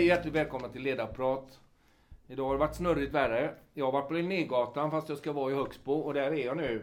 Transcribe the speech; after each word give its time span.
Hej, 0.00 0.08
hjärtligt 0.08 0.34
välkomna 0.34 0.68
till 0.68 0.82
Ledarprat. 0.82 1.60
Idag 2.28 2.44
har 2.44 2.52
det 2.52 2.58
varit 2.58 2.74
snurrigt 2.74 3.14
värre. 3.14 3.54
Jag 3.74 3.84
har 3.84 3.92
varit 3.92 4.08
på 4.08 4.14
Linnégatan 4.14 4.90
fast 4.90 5.08
jag 5.08 5.18
ska 5.18 5.32
vara 5.32 5.52
i 5.52 5.54
Högsbo 5.54 5.92
och 5.92 6.14
där 6.14 6.30
är 6.30 6.46
jag 6.46 6.56
nu. 6.56 6.82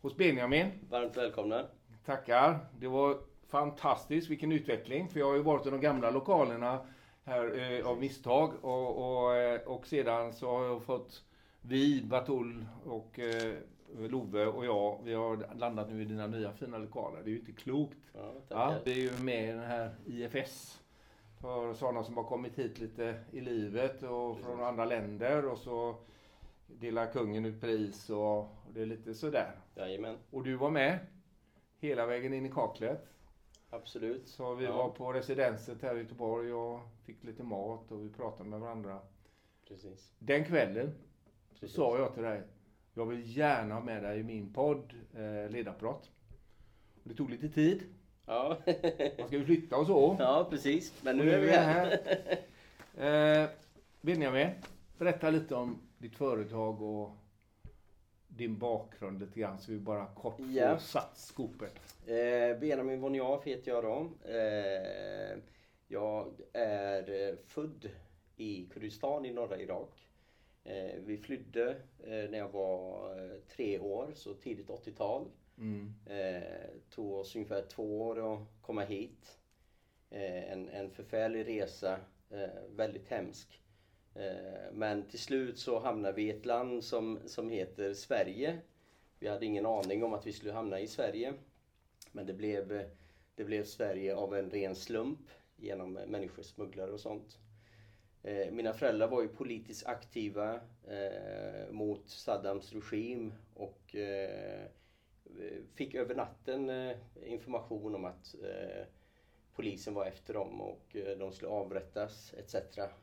Hos 0.00 0.16
Benjamin. 0.16 0.70
Varmt 0.90 1.16
välkomna. 1.16 1.66
Tackar. 2.06 2.58
Det 2.78 2.88
var 2.88 3.16
fantastiskt, 3.48 4.30
vilken 4.30 4.52
utveckling. 4.52 5.08
För 5.08 5.20
jag 5.20 5.26
har 5.26 5.34
ju 5.34 5.42
varit 5.42 5.66
i 5.66 5.70
de 5.70 5.80
gamla 5.80 6.10
lokalerna 6.10 6.86
här 7.24 7.58
eh, 7.58 7.86
av 7.86 8.00
misstag 8.00 8.52
och, 8.62 9.22
och, 9.24 9.36
eh, 9.36 9.60
och 9.60 9.86
sedan 9.86 10.32
så 10.32 10.50
har 10.50 10.64
jag 10.64 10.82
fått 10.82 11.24
vi, 11.62 12.02
Batul 12.02 12.66
och 12.84 13.18
eh, 13.18 13.54
Love 13.98 14.46
och 14.46 14.66
jag, 14.66 15.00
vi 15.04 15.14
har 15.14 15.54
landat 15.54 15.90
nu 15.90 16.02
i 16.02 16.04
dina 16.04 16.26
nya 16.26 16.52
fina 16.52 16.78
lokaler. 16.78 17.22
Det 17.22 17.30
är 17.30 17.32
ju 17.32 17.38
inte 17.38 17.52
klokt. 17.52 17.98
Ja, 18.12 18.34
Ja, 18.48 18.74
vi 18.84 18.92
är 18.92 19.12
ju 19.12 19.24
med 19.24 19.44
i 19.44 19.52
den 19.52 19.64
här 19.64 19.94
IFS. 20.06 20.80
För 21.40 21.74
sådana 21.74 22.04
som 22.04 22.16
har 22.16 22.24
kommit 22.24 22.58
hit 22.58 22.78
lite 22.78 23.20
i 23.32 23.40
livet 23.40 24.02
och 24.02 24.38
från 24.40 24.60
andra 24.62 24.84
länder 24.84 25.44
och 25.46 25.58
så 25.58 25.96
delar 26.66 27.12
kungen 27.12 27.44
ut 27.46 27.60
pris 27.60 28.10
och, 28.10 28.48
det 28.74 28.82
är 28.82 28.86
lite 28.86 29.14
sådär. 29.14 29.50
Jajamän, 29.74 30.18
Och 30.30 30.44
du 30.44 30.56
var 30.56 30.70
med 30.70 30.98
hela 31.78 32.06
vägen 32.06 32.32
in 32.34 32.46
i 32.46 32.50
kaklet. 32.50 33.08
absolut. 33.70 34.28
Så 34.28 34.54
vi 34.54 34.64
Ja. 34.64 34.76
var 34.76 34.88
på 34.90 35.12
residenset 35.12 35.82
här 35.82 35.96
i 35.96 35.98
Göteborg 36.02 36.52
och 36.52 36.80
fick 37.04 37.24
lite 37.24 37.42
mat 37.42 37.92
och 37.92 38.04
vi 38.04 38.08
pratade 38.10 38.48
med 38.48 38.60
varandra. 38.60 38.98
Precis. 39.68 40.12
Den 40.18 40.44
kvällen 40.44 40.92
så 41.52 41.60
Precis. 41.60 41.76
sa 41.76 41.98
jag 41.98 42.14
till 42.14 42.22
dig, 42.22 42.42
jag 42.94 43.06
vill 43.06 43.36
gärna 43.36 43.74
ha 43.74 43.82
med 43.82 44.02
dig 44.02 44.20
i 44.20 44.22
min 44.22 44.52
podd 44.52 44.94
eh, 45.14 45.50
Ledarprat. 45.50 46.10
Och 47.02 47.08
det 47.08 47.14
tog 47.14 47.30
lite 47.30 47.48
tid. 47.48 47.82
Ja. 48.26 48.56
Man 49.18 49.28
ska 49.28 49.36
ju 49.36 49.44
flytta 49.44 49.76
och 49.76 49.86
så. 49.86 50.16
ja, 50.18 50.46
precis. 50.50 51.02
Men 51.02 51.16
nu 51.16 51.30
är 51.30 51.40
vi 51.40 51.50
här. 51.50 51.98
Eh, 52.98 53.48
Benjamin, 54.00 54.48
berätta 54.98 55.30
lite 55.30 55.54
om 55.54 55.78
ditt 55.98 56.14
företag 56.16 56.82
och 56.82 57.10
din 58.28 58.58
bakgrund 58.58 59.20
lite 59.20 59.40
grann 59.40 59.58
så 59.58 59.72
vi 59.72 59.78
bara 59.78 60.06
kort 60.06 60.36
får 60.36 60.46
Ja. 60.50 60.78
satt 60.78 61.18
skopet. 61.18 61.74
Eh, 62.06 62.58
Benjamin 62.60 63.00
Vonjaf 63.00 63.44
heter 63.44 63.70
jag 63.70 63.84
då. 63.84 64.10
Eh, 64.30 65.38
jag 65.88 66.32
är 66.52 67.36
född 67.46 67.90
i 68.36 68.66
Kurdistan 68.74 69.24
i 69.26 69.32
norra 69.32 69.58
Irak. 69.60 70.08
Eh, 70.64 70.94
vi 71.04 71.18
flydde 71.18 71.70
eh, 72.04 72.30
när 72.30 72.38
jag 72.38 72.48
var 72.48 73.10
eh, 73.24 73.38
tre 73.56 73.78
år, 73.78 74.12
så 74.14 74.34
tidigt 74.34 74.68
80-tal. 74.68 75.28
Mm. 75.58 75.94
Eh, 76.06 76.68
tog 76.90 77.12
oss 77.12 77.36
ungefär 77.36 77.62
två 77.62 78.02
år 78.02 78.34
att 78.34 78.40
komma 78.62 78.82
hit. 78.84 79.38
Eh, 80.10 80.52
en, 80.52 80.68
en 80.68 80.90
förfärlig 80.90 81.48
resa, 81.48 81.98
eh, 82.30 82.62
väldigt 82.70 83.08
hemsk. 83.08 83.60
Eh, 84.14 84.72
men 84.72 85.02
till 85.02 85.18
slut 85.18 85.58
så 85.58 85.78
hamnade 85.78 86.14
vi 86.14 86.22
i 86.22 86.30
ett 86.30 86.46
land 86.46 86.84
som, 86.84 87.18
som 87.26 87.50
heter 87.50 87.94
Sverige. 87.94 88.58
Vi 89.18 89.28
hade 89.28 89.46
ingen 89.46 89.66
aning 89.66 90.04
om 90.04 90.14
att 90.14 90.26
vi 90.26 90.32
skulle 90.32 90.52
hamna 90.52 90.80
i 90.80 90.86
Sverige. 90.86 91.34
Men 92.12 92.26
det 92.26 92.34
blev, 92.34 92.84
det 93.34 93.44
blev 93.44 93.64
Sverige 93.64 94.16
av 94.16 94.34
en 94.36 94.50
ren 94.50 94.74
slump 94.74 95.30
genom 95.56 95.92
människosmugglare 95.92 96.92
och 96.92 97.00
sånt. 97.00 97.38
Eh, 98.22 98.52
mina 98.52 98.72
föräldrar 98.72 99.08
var 99.08 99.22
ju 99.22 99.28
politiskt 99.28 99.86
aktiva 99.86 100.54
eh, 100.88 101.70
mot 101.70 102.08
Saddams 102.08 102.72
regim 102.72 103.32
och 103.54 103.96
eh, 103.96 104.66
fick 105.74 105.94
över 105.94 106.14
natten 106.14 106.70
eh, 106.70 106.96
information 107.24 107.94
om 107.94 108.04
att 108.04 108.34
eh, 108.42 108.84
polisen 109.54 109.94
var 109.94 110.06
efter 110.06 110.34
dem 110.34 110.60
och 110.60 110.96
eh, 110.96 111.18
de 111.18 111.32
skulle 111.32 111.50
avrättas 111.50 112.34
etc. 112.38 112.54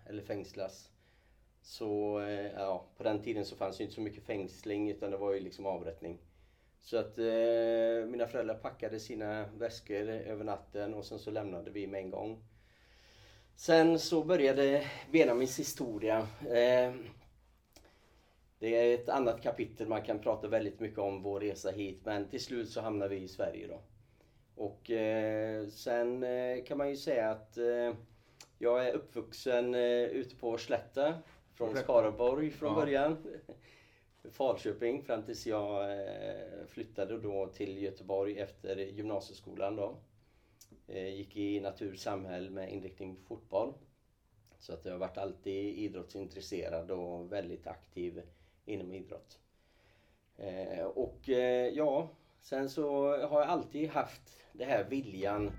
eller 0.06 0.24
fängslas. 0.24 0.90
Så 1.62 2.22
ja, 2.56 2.86
på 2.98 3.04
den 3.04 3.22
tiden 3.22 3.46
så 3.46 3.56
fanns 3.56 3.80
ju 3.80 3.84
inte 3.84 3.96
så 3.96 4.02
mycket 4.02 4.24
fängsling 4.24 4.90
utan 4.90 5.12
det 5.12 5.18
var 5.18 5.34
ju 5.34 5.40
liksom 5.40 5.66
avrättning. 5.66 6.20
Så 6.84 6.98
att 6.98 7.18
eh, 7.18 8.06
mina 8.08 8.28
föräldrar 8.28 8.56
packade 8.56 9.00
sina 9.00 9.46
väskor 9.58 10.10
över 10.10 10.44
natten 10.44 10.94
och 10.94 11.06
sen 11.06 11.20
så 11.20 11.32
lämnade 11.32 11.72
vi 11.72 11.88
med 11.88 12.02
en 12.02 12.10
gång. 12.10 12.44
Sen 13.56 14.00
så 14.00 14.24
började 14.24 14.88
Benjamins 15.12 15.60
historia. 15.60 16.28
Eh, 16.50 16.94
det 18.64 18.76
är 18.76 18.94
ett 18.94 19.10
annat 19.10 19.42
kapitel, 19.44 19.88
man 19.88 20.02
kan 20.02 20.20
prata 20.20 20.48
väldigt 20.48 20.80
mycket 20.80 21.00
om 21.00 21.24
vår 21.24 21.40
resa 21.40 21.72
hit 21.72 22.02
men 22.06 22.30
till 22.30 22.40
slut 22.44 22.70
så 22.70 22.82
hamnar 22.82 23.08
vi 23.08 23.16
i 23.18 23.28
Sverige 23.28 23.68
då. 23.68 23.82
Och 24.56 24.92
eh, 24.92 25.68
sen 25.68 26.24
eh, 26.24 26.64
kan 26.64 26.78
man 26.78 26.90
ju 26.90 26.98
säga 26.98 27.30
att 27.30 27.58
eh, 27.58 27.94
jag 28.58 28.88
är 28.88 28.94
uppvuxen 28.94 29.74
eh, 29.76 30.04
ute 30.04 30.36
på 30.36 30.58
Slätta 30.58 31.14
från. 31.54 31.76
Skaraborg 31.76 32.52
från 32.52 32.70
Ja. 32.74 32.76
början. 32.80 33.18
Falköping 34.32 35.04
fram 35.04 35.24
tills 35.24 35.48
jag 35.48 35.92
eh, 36.02 36.66
flyttade 36.68 37.18
då 37.20 37.48
till 37.48 37.78
Göteborg 37.84 38.40
efter 38.40 38.76
gymnasieskolan 38.78 39.76
då. 39.76 39.98
Eh, 40.88 41.08
gick 41.16 41.36
i 41.36 41.60
natur 41.60 41.96
samhäll 41.96 42.50
med 42.50 42.74
inriktning 42.74 43.16
på 43.16 43.22
fotboll. 43.24 43.74
Så 44.60 44.74
att 44.74 44.86
jag 44.86 44.92
har 44.92 45.00
varit 45.00 45.18
alltid 45.18 45.78
idrottsintresserad 45.78 46.92
och 46.92 47.32
väldigt 47.32 47.68
aktiv 47.68 48.22
inom 48.66 48.92
idrott. 48.94 49.40
Eh, 50.38 50.86
och 50.86 51.30
eh, 51.30 51.68
ja, 51.68 52.10
sen 52.42 52.70
så 52.70 53.18
har 53.28 53.40
jag 53.42 53.50
alltid 53.50 53.90
haft 53.90 54.22
det 54.54 54.66
här 54.66 54.84
viljan 54.84 55.52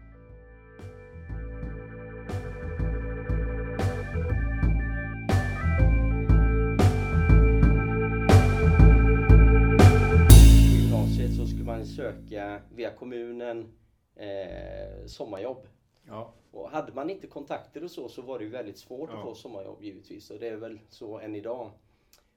På 10.29 10.77
gymnasiet 10.77 11.37
så 11.37 11.47
skulle 11.47 11.65
man 11.65 11.87
söka 11.87 12.61
via 12.75 12.91
kommunen 12.91 13.73
eh, 14.17 15.07
sommarjobb. 15.07 15.67
Ja. 16.09 16.33
Och 16.51 16.71
hade 16.71 16.93
man 16.93 17.11
inte 17.11 17.27
kontakter 17.27 17.85
och 17.85 17.91
så 17.91 18.09
så 18.09 18.23
var 18.23 18.39
det 18.39 18.45
ju 18.45 18.51
väldigt 18.51 18.79
svårt 18.79 19.11
Ja. 19.13 19.17
att 19.19 19.23
få 19.25 19.35
sommarjobb 19.35 19.83
givetvis. 19.83 20.31
Och 20.31 20.39
det 20.41 20.49
är 20.49 20.57
väl 20.57 20.81
så 20.89 21.19
än 21.19 21.35
idag. 21.35 21.71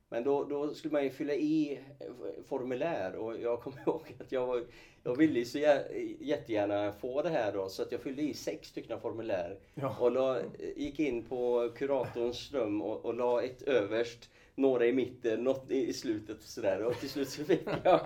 Men 0.10 0.24
då, 0.24 0.44
då 0.44 0.74
skulle 0.74 0.92
man 0.92 1.04
ju 1.04 1.10
fylla 1.10 1.34
i 1.34 1.80
eh, 2.00 2.44
formulär 2.46 3.16
och 3.16 3.40
jag 3.42 3.62
kommer 3.62 3.78
ihåg 3.88 4.16
att 4.20 4.32
jag, 4.32 4.46
var, 4.48 4.64
jag 5.04 5.16
ville 5.18 5.40
ju 5.40 5.46
så 5.46 5.58
jä- 5.58 6.16
jättegärna 6.20 6.92
få 6.92 7.22
det 7.22 7.30
här 7.30 7.54
då 7.54 7.70
så 7.70 7.82
att 7.84 7.92
jag 7.92 8.02
fyllde 8.02 8.22
i 8.22 8.34
sex 8.34 8.68
stycken 8.68 9.00
formulär. 9.02 9.60
Ja. 9.74 9.96
Och 10.00 10.12
la, 10.12 10.40
gick 10.76 11.00
in 11.00 11.24
på 11.24 11.70
kuratorns 11.76 12.52
rum 12.54 12.82
och, 12.82 13.06
och 13.06 13.14
la 13.14 13.44
ett 13.44 13.62
överst, 13.62 14.30
några 14.56 14.86
i 14.86 14.94
mitten, 14.94 15.44
något 15.44 15.72
i 15.72 15.88
i 15.88 15.94
slutet 15.94 16.38
och 16.38 16.44
sådär. 16.44 16.84
Och 16.84 16.94
till 17.00 17.10
slut 17.10 17.30
så 17.30 17.44
fick 17.44 17.62
jag, 17.84 18.00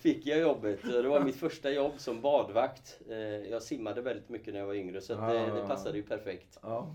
fick 0.00 0.26
jag 0.26 0.38
jobbet. 0.40 0.80
Det 0.82 1.08
var 1.08 1.20
mitt 1.20 1.36
första 1.36 1.70
jobb 1.70 1.92
som 1.98 2.20
badvakt. 2.20 3.00
Eh, 3.10 3.16
Jag 3.50 3.62
simmade 3.62 4.02
väldigt 4.02 4.28
mycket 4.28 4.52
när 4.52 4.60
jag 4.60 4.66
var 4.66 4.74
yngre 4.74 5.00
så 5.00 5.14
det, 5.14 5.50
det 5.54 5.66
passade 5.68 5.96
ju 5.96 6.02
perfekt. 6.02 6.58
Ja. 6.62 6.94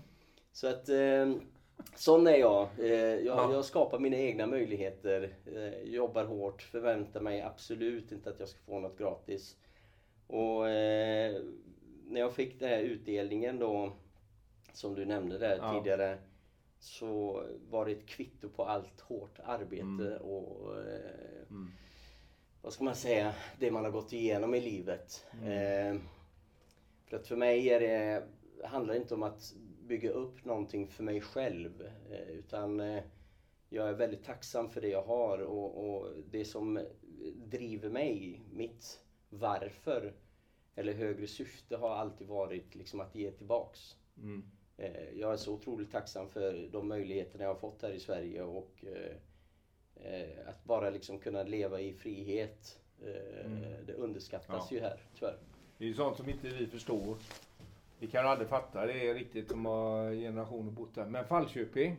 Så 0.52 0.66
att 0.68 0.88
eh, 0.88 1.32
sån 1.94 2.26
är 2.26 2.36
jag. 2.36 2.68
Eh, 2.78 2.90
jag, 2.94 3.24
Ja. 3.24 3.52
jag 3.52 3.64
skapar 3.64 3.98
mina 3.98 4.16
egna 4.16 4.46
möjligheter. 4.46 5.34
Eh, 5.54 5.82
jobbar 5.92 6.24
hårt. 6.24 6.62
Förväntar 6.62 7.20
mig 7.20 7.40
absolut 7.42 8.12
inte 8.12 8.30
att 8.30 8.40
jag 8.40 8.48
ska 8.48 8.60
få 8.66 8.80
något 8.80 8.98
gratis. 8.98 9.56
Och 10.26 10.68
eh, 10.68 11.42
när 12.08 12.20
jag 12.20 12.32
fick 12.34 12.60
den 12.60 12.68
här 12.68 12.78
utdelningen 12.80 13.58
då 13.58 13.92
som 14.72 14.94
du 14.94 15.04
nämnde 15.04 15.38
där 15.38 15.56
Ja. 15.56 15.72
tidigare 15.74 16.18
så 16.78 17.42
var 17.70 17.86
det 17.86 17.92
ett 17.92 18.06
kvitto 18.06 18.48
på 18.48 18.64
allt 18.64 19.00
hårt 19.00 19.38
arbete 19.44 19.80
Mm. 19.82 20.16
och 20.22 20.78
eh, 20.78 21.44
Mm. 21.50 21.70
vad 22.62 22.72
ska 22.72 22.84
man 22.84 22.94
säga, 22.94 23.34
det 23.58 23.70
man 23.70 23.84
har 23.84 23.90
gått 23.90 24.12
igenom 24.12 24.54
i 24.54 24.60
livet. 24.60 25.26
Mm. 25.42 25.96
Eh, 25.96 26.00
för 27.06 27.16
att 27.16 27.26
för 27.26 27.36
mig 27.36 27.68
är 27.68 27.80
det, 27.80 28.22
handlar 28.64 28.94
det 28.94 29.00
inte 29.00 29.14
om 29.14 29.22
att 29.22 29.54
bygga 29.86 30.10
upp 30.10 30.44
någonting 30.44 30.88
för 30.88 31.02
mig 31.02 31.20
själv. 31.20 31.82
Eh, 32.10 32.28
utan 32.30 32.80
eh, 32.80 33.02
jag 33.68 33.88
är 33.88 33.92
väldigt 33.92 34.24
tacksam 34.24 34.70
för 34.70 34.80
det 34.80 34.88
jag 34.88 35.02
har 35.02 35.38
och, 35.38 35.88
och 35.94 36.08
det 36.30 36.44
som 36.44 36.80
driver 37.34 37.90
mig, 37.90 38.40
mitt 38.52 39.00
varför 39.30 40.12
eller 40.74 40.92
högre 40.92 41.26
syfte 41.26 41.76
har 41.76 41.90
alltid 41.90 42.26
varit 42.28 42.74
liksom 42.74 43.00
att 43.00 43.14
ge 43.14 43.30
tillbaks. 43.30 43.96
Mm. 44.18 44.44
Eh, 44.76 45.10
Jag 45.14 45.32
är 45.32 45.36
så 45.36 45.52
otroligt 45.54 45.92
tacksam 45.92 46.28
för 46.28 46.68
de 46.72 46.88
möjligheterna 46.88 47.44
jag 47.44 47.50
har 47.50 47.60
fått 47.60 47.82
här 47.82 47.90
i 47.90 48.00
Sverige 48.00 48.42
och 48.42 48.84
att 50.46 50.64
bara 50.64 50.90
liksom 50.90 51.18
kunna 51.18 51.42
leva 51.42 51.80
i 51.80 51.92
frihet. 51.92 52.78
Mm. 53.44 53.60
Det 53.86 53.92
underskattas 53.92 54.68
Ja. 54.70 54.76
ju 54.76 54.80
här 54.82 55.00
tyvärr. 55.18 55.38
Det 55.78 55.84
är 55.84 55.88
ju 55.88 55.94
sånt 55.94 56.16
som 56.16 56.28
inte 56.28 56.48
vi 56.48 56.66
förstår. 56.66 57.16
Vi 58.04 58.10
kan 58.10 58.26
aldrig 58.26 58.48
fatta 58.48 58.86
det 58.86 59.08
är 59.08 59.14
riktigt 59.14 59.50
som 59.50 59.66
har 59.66 60.10
generationer 60.12 60.70
bott 60.70 60.94
där. 60.94 61.04
Men 61.06 61.24
Falköping. 61.24 61.96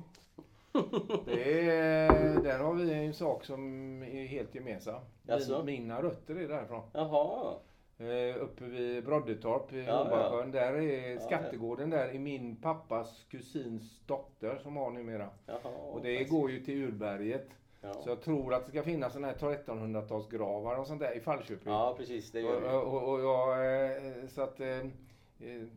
Det 1.26 1.70
är, 1.70 2.44
där 2.44 2.60
har 2.60 2.74
vi 2.74 2.94
en 2.94 3.14
sak 3.14 3.46
som 3.46 3.64
är 4.04 4.26
helt 4.26 4.56
gemensam. 4.56 5.02
Jaså? 5.28 5.64
Mina 5.64 6.02
rötter 6.02 6.36
är 6.36 6.48
därifrån. 6.48 6.82
Jaha, 6.94 7.54
Eh, 7.98 8.42
uppe 8.44 8.64
vid 8.66 9.06
Broddetorp 9.06 9.74
i 9.74 9.84
Ja, 9.86 9.98
Hornborgasjön. 9.98 10.52
Där 10.52 10.74
är 10.74 11.14
Ja, 11.14 11.20
skattegården 11.20 11.90
där 11.90 12.08
är 12.08 12.20
min 12.20 12.56
pappas 12.56 13.26
kusins 13.30 14.02
dotter 14.06 14.58
som 14.64 14.76
har 14.76 14.92
numera. 14.92 15.30
Jaha, 15.46 15.58
Och 15.92 16.02
det 16.02 16.14
faktiskt. 16.18 16.32
går 16.32 16.52
ju 16.52 16.60
till 16.60 16.84
urberget. 16.84 17.48
Ja. 17.82 17.94
Så 17.94 18.10
jag 18.10 18.22
tror 18.22 18.54
att 18.54 18.66
det 18.66 18.72
ska 18.72 18.84
finnas 18.84 19.14
sådana 19.14 19.28
här 19.28 19.36
1300-talsgravar 19.36 20.76
och 20.80 20.88
sånt 20.88 21.00
där 21.02 21.18
i 21.18 21.20
Falköping. 21.20 21.74
ja, 21.74 21.96
precis. 21.98 22.32
Det 22.32 22.42
gör 22.42 22.56
och, 22.56 22.62
vi. 22.64 22.68
och, 22.98 23.14
och 23.14 23.20
jag, 23.20 23.86
eh, 23.86 24.28
så 24.28 24.42
att 24.42 24.60
eh, 24.60 24.68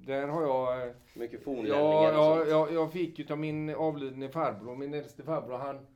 där 0.07 0.27
har 0.29 0.43
jag 0.43 0.87
eh, 0.87 0.93
Mycket 1.15 1.43
fornlämningar 1.45 1.79
Ja, 2.13 2.31
och 2.33 2.39
ja 2.39 2.39
sånt. 2.39 2.51
jag, 2.51 2.73
jag 2.73 2.93
fick 2.93 3.19
utav 3.19 3.39
min 3.39 3.75
avlidne 3.75 4.29
farbror, 4.29 4.77
min 4.77 4.95
äldste 4.95 5.23
farbror, 5.23 5.57
han, 5.57 5.87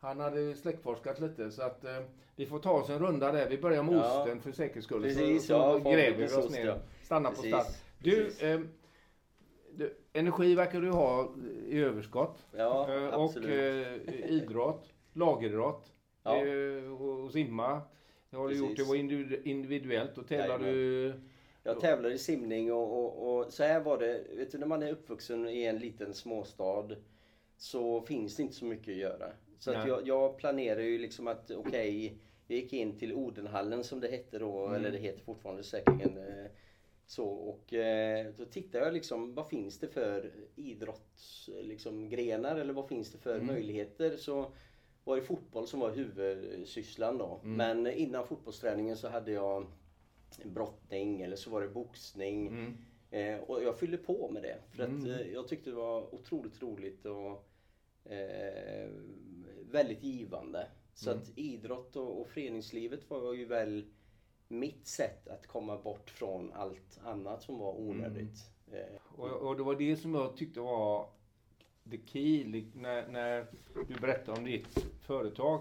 han 0.00 0.20
hade 0.20 0.54
släktforskat 0.54 1.20
lite 1.20 1.50
så 1.50 1.62
att 1.62 1.84
eh, 1.84 1.90
vi 2.36 2.46
får 2.46 2.58
ta 2.58 2.72
oss 2.72 2.90
en 2.90 2.98
runda 2.98 3.32
där. 3.32 3.48
Vi 3.48 3.58
börjar 3.58 3.82
med 3.82 3.94
Ja. 3.94 4.20
osten 4.20 4.40
för 4.40 4.52
säkerhets 4.52 4.86
skull. 4.86 5.02
Precis, 5.02 5.42
så, 5.42 5.46
så 5.46 5.52
ja, 5.84 5.90
gräver 5.92 6.16
vi 6.18 6.24
oss 6.26 6.30
fabriksost, 6.32 6.50
ner. 6.58 6.66
ja. 6.66 6.76
Stannar 7.02 7.30
på 7.30 7.36
Precis, 7.36 7.54
start. 7.54 7.66
Du, 7.98 8.28
eh, 8.40 8.60
du, 9.74 9.94
energi 10.12 10.54
verkar 10.54 10.80
du 10.80 10.90
ha 10.90 11.34
i 11.68 11.78
överskott. 11.80 12.46
Ja, 12.56 12.94
Eh, 12.94 13.14
och 13.14 13.36
eh, 13.44 13.96
idrott, 14.30 14.92
lagidrott 15.12 15.92
Ja. 16.22 16.36
eh, 16.46 16.92
och, 17.02 17.32
simma. 17.32 17.80
Det 18.30 18.36
har 18.36 18.48
du 18.48 18.54
Precis. 18.54 18.68
gjort. 18.68 18.76
Det 18.76 18.84
var 18.84 18.94
individu- 18.96 19.42
individuellt. 19.44 20.10
Då 20.14 20.22
tävlar 20.22 20.58
du... 20.58 21.12
Jag 21.68 21.80
tävlar 21.80 22.10
i 22.10 22.18
simning 22.18 22.72
och, 22.72 23.04
och, 23.04 23.38
och 23.38 23.52
så 23.52 23.62
här 23.62 23.80
var 23.80 23.98
det. 23.98 24.22
Vet 24.36 24.50
du, 24.50 24.58
när 24.58 24.66
man 24.66 24.82
är 24.82 24.90
uppvuxen 24.92 25.48
i 25.48 25.64
en 25.64 25.78
liten 25.78 26.14
småstad 26.14 26.96
så 27.56 28.00
finns 28.00 28.34
det 28.36 28.42
inte 28.42 28.54
så 28.54 28.64
mycket 28.64 28.88
att 28.92 28.98
göra. 28.98 29.32
Så 29.58 29.70
att 29.70 29.86
jag, 29.88 30.06
jag 30.06 30.36
planerar 30.36 30.80
ju 30.80 30.98
liksom 30.98 31.26
att 31.26 31.50
okej, 31.50 32.14
jag 32.46 32.56
gick 32.56 32.72
in 32.72 32.92
till 32.98 33.12
Odenhallen 33.12 33.84
som 33.84 34.00
det 34.00 34.08
hette 34.08 34.38
då, 34.38 34.64
Mm. 34.66 34.74
eller 34.74 34.90
det 34.90 34.98
heter 34.98 35.20
fortfarande 35.22 35.62
säkerligen 35.62 36.16
eh, 36.16 36.50
så. 37.06 37.26
Och 37.28 37.72
eh, 37.72 38.32
då 38.36 38.44
tittade 38.44 38.84
jag 38.84 38.92
liksom, 38.94 39.34
vad 39.34 39.46
finns 39.48 39.78
det 39.78 39.88
för 39.88 40.30
idrottsgrenar 40.54 41.62
liksom, 41.62 42.08
grenar, 42.08 42.56
eller 42.56 42.72
vad 42.72 42.86
finns 42.86 43.10
det 43.10 43.18
för 43.18 43.34
Mm. 43.34 43.46
möjligheter? 43.46 44.16
Så 44.16 44.46
var 45.04 45.16
det 45.16 45.22
fotboll 45.22 45.66
som 45.66 45.80
var 45.80 45.90
huvudsysslan 45.90 47.18
då. 47.18 47.40
Mm. 47.42 47.56
Men 47.82 47.92
innan 47.92 48.24
fotbollsträningen 48.24 48.96
så 48.96 49.08
hade 49.08 49.30
jag 49.32 49.66
brottning 50.44 51.20
eller 51.20 51.36
så 51.36 51.50
var 51.50 51.60
det 51.62 51.68
boxning. 51.68 52.46
Mm. 52.46 52.76
Eh, 53.10 53.40
och 53.40 53.62
jag 53.62 53.78
fyllde 53.78 53.96
på 53.98 54.30
med 54.30 54.42
det. 54.42 54.56
För 54.70 54.82
att 54.82 54.88
Mm. 54.88 55.10
eh, 55.10 55.20
jag 55.32 55.48
tyckte 55.48 55.70
det 55.70 55.76
var 55.76 56.14
otroligt 56.14 56.62
roligt 56.62 57.06
och 57.06 57.48
eh, 58.12 58.88
väldigt 59.70 60.02
givande. 60.02 60.66
Så 60.94 61.10
Mm. 61.10 61.22
att 61.22 61.38
idrott 61.38 61.96
och, 61.96 62.20
och 62.20 62.28
föreningslivet 62.28 63.10
var 63.10 63.34
ju 63.34 63.44
väl 63.44 63.84
mitt 64.48 64.86
sätt 64.86 65.28
att 65.28 65.46
komma 65.46 65.78
bort 65.78 66.10
från 66.10 66.52
allt 66.52 67.00
annat 67.04 67.42
som 67.42 67.58
var 67.58 67.80
onödigt. 67.80 68.50
Eh, 68.72 69.00
Och, 69.16 69.28
och 69.30 69.56
det 69.56 69.62
var 69.62 69.74
det 69.74 69.96
som 69.96 70.14
jag 70.14 70.36
tyckte 70.36 70.60
var 70.60 71.08
the 71.90 71.98
key 72.06 72.64
när, 72.74 73.08
när 73.08 73.46
du 73.88 73.94
berättade 74.00 74.38
om 74.38 74.44
ditt 74.44 74.84
företag. 75.00 75.60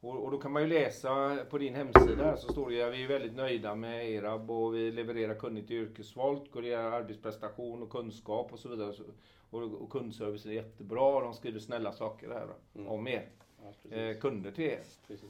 Och, 0.00 0.24
och 0.24 0.30
då 0.30 0.38
kan 0.38 0.52
man 0.52 0.62
ju 0.62 0.68
läsa 0.68 1.36
på 1.50 1.58
din 1.58 1.74
hemsida 1.74 2.36
så 2.36 2.52
står 2.52 2.70
det 2.70 2.82
att 2.82 2.94
vi 2.94 3.04
är 3.04 3.08
väldigt 3.08 3.34
nöjda 3.36 3.74
med 3.74 4.10
ERAB 4.10 4.50
och 4.50 4.74
vi 4.74 4.92
levererar 4.92 5.34
kunnigt 5.34 5.70
det 6.60 6.72
är 6.72 6.78
arbetsprestation 6.78 7.82
och 7.82 7.90
kunskap 7.90 8.52
och 8.52 8.58
så 8.58 8.68
vidare. 8.68 8.94
Och, 9.50 9.62
och 9.62 9.90
kundservice 9.90 10.46
är 10.46 10.50
jättebra. 10.52 11.20
De 11.20 11.34
skriver 11.34 11.58
snälla 11.60 11.92
saker 11.92 12.28
här 12.30 12.46
Mm. 12.74 12.88
om 12.88 13.08
er. 13.08 13.28
ja. 13.90 13.96
Eh, 13.96 14.16
kunder 14.18 14.50
till 14.52 14.64
er. 14.64 14.80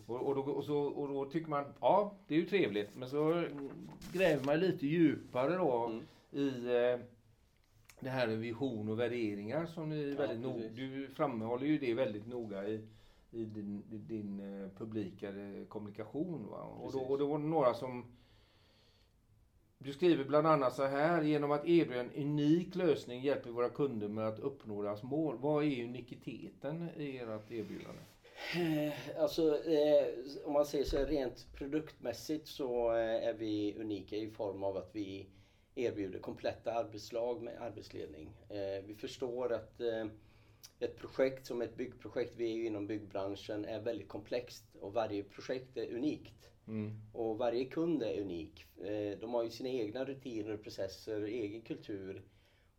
Och, 0.07 0.27
och, 0.27 0.35
då, 0.35 0.41
och, 0.43 0.65
så, 0.65 0.79
och 0.79 1.09
då 1.09 1.25
tycker 1.25 1.51
man, 1.51 1.65
ja 1.81 2.15
det 2.27 2.35
är 2.35 2.39
ju 2.39 2.47
trevligt. 2.47 2.97
Men 2.97 3.09
så 3.09 3.45
gräver 4.13 4.45
man 4.45 4.61
lite 4.61 4.87
djupare 4.87 5.57
då 5.57 5.85
Mm. 5.87 6.03
i 6.33 6.49
eh, 6.67 7.01
det 8.01 8.11
här 8.11 8.27
med 8.27 8.39
vision 8.39 8.89
och 8.89 9.01
värderingar 9.01 9.67
som 9.67 9.89
ni 9.89 10.11
Ja, 10.11 10.19
väldigt 10.19 10.41
nog, 10.41 10.57
precis. 10.57 10.77
du 10.77 11.09
framhåller 11.17 11.67
ju 11.67 11.79
det 11.79 11.95
väldigt 11.95 12.27
noga 12.27 12.69
i, 12.69 12.81
i 13.37 13.45
din, 13.45 13.83
din 13.89 14.41
eh, 14.41 14.69
publika 14.79 15.33
kommunikation. 15.69 16.47
Va? 16.51 16.63
Och, 16.63 16.93
då, 16.93 16.99
och 16.99 17.19
då 17.19 17.27
var 17.27 17.39
det 17.39 17.45
några 17.45 17.75
som 17.75 18.05
du 19.79 19.93
skriver 19.93 20.25
bland 20.25 20.47
annat 20.47 20.75
så 20.75 20.85
här, 20.85 21.23
genom 21.23 21.51
att 21.53 21.67
erbjuda 21.67 22.01
en 22.01 22.13
unik 22.15 22.75
lösning 22.75 23.23
hjälper 23.23 23.51
våra 23.51 23.69
kunder 23.69 24.09
med 24.09 24.29
att 24.29 24.39
uppnå 24.39 24.83
deras 24.83 25.03
mål. 25.03 25.37
Vad 25.41 25.65
är 25.65 25.85
unikiteten 25.85 26.89
i 26.97 27.17
ert 27.19 27.51
erbjudande? 27.51 28.01
Eh, 28.55 29.21
Alltså 29.23 29.65
eh, 29.65 30.07
om 30.45 30.53
man 30.53 30.67
säger 30.67 30.85
så 30.85 31.05
rent 31.05 31.47
produktmässigt 31.55 32.49
så 32.49 32.91
är 32.91 33.35
vi 33.35 33.75
unika 33.79 34.17
i 34.17 34.31
form 34.31 34.63
av 34.63 34.77
att 34.77 34.91
vi 34.93 35.27
erbjuder 35.75 36.19
kompletta 36.19 36.73
arbetslag 36.73 37.43
med 37.43 37.63
arbetsledning. 37.63 38.29
Eh, 38.49 38.85
vi 38.87 38.95
förstår 38.95 39.53
att 39.53 39.81
eh, 39.81 40.07
ett 40.81 40.97
projekt 40.97 41.47
som 41.47 41.63
ett 41.63 41.77
byggprojekt, 41.77 42.33
vi 42.37 42.51
är 42.53 42.57
ju 42.57 42.67
inom 42.67 42.87
byggbranschen, 42.87 43.65
är 43.65 43.81
väldigt 43.81 44.09
komplext 44.09 44.65
och 44.81 44.93
varje 44.93 45.23
projekt 45.23 45.77
är 45.77 45.95
unikt. 45.95 46.51
Mm. 46.69 47.01
Och 47.13 47.39
varje 47.39 47.65
kund 47.65 48.03
är 48.03 48.21
unik. 48.21 48.65
Eh, 48.85 49.19
De 49.19 49.35
har 49.35 49.45
ju 49.45 49.51
sina 49.51 49.69
egna 49.69 50.05
rutiner, 50.05 50.57
processer, 50.57 51.23
egen 51.23 51.63
kultur. 51.63 52.23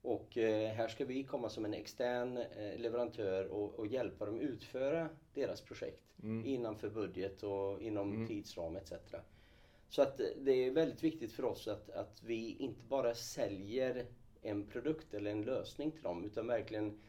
Och 0.02 0.38
eh, 0.38 0.70
här 0.74 0.88
ska 0.88 1.06
vi 1.06 1.24
komma 1.24 1.50
som 1.50 1.66
en 1.66 1.74
extern 1.74 2.38
eh, 2.38 2.78
leverantör 2.80 3.46
och, 3.48 3.80
och 3.80 3.88
hjälpa 3.88 4.26
dem 4.26 4.40
utföra 4.40 5.10
deras 5.34 5.62
projekt 5.62 6.04
Mm. 6.24 6.46
innanför 6.46 6.90
budget 6.90 7.44
och 7.44 7.82
inom 7.82 8.14
Mm. 8.14 8.28
tidsram 8.28 8.76
etc. 8.76 8.94
Så 9.90 10.02
att 10.02 10.22
det 10.38 10.52
är 10.52 10.72
väldigt 10.72 11.04
viktigt 11.04 11.32
för 11.32 11.46
oss 11.46 11.68
att, 11.68 11.90
att 11.90 12.24
vi 12.24 12.56
inte 12.60 12.84
bara 12.84 13.16
säljer 13.16 14.06
en 14.42 14.68
produkt 14.68 15.14
eller 15.14 15.32
en 15.32 15.42
lösning 15.42 15.92
till 15.92 16.04
dem 16.04 16.26
utan 16.26 16.48
verkligen 16.48 17.00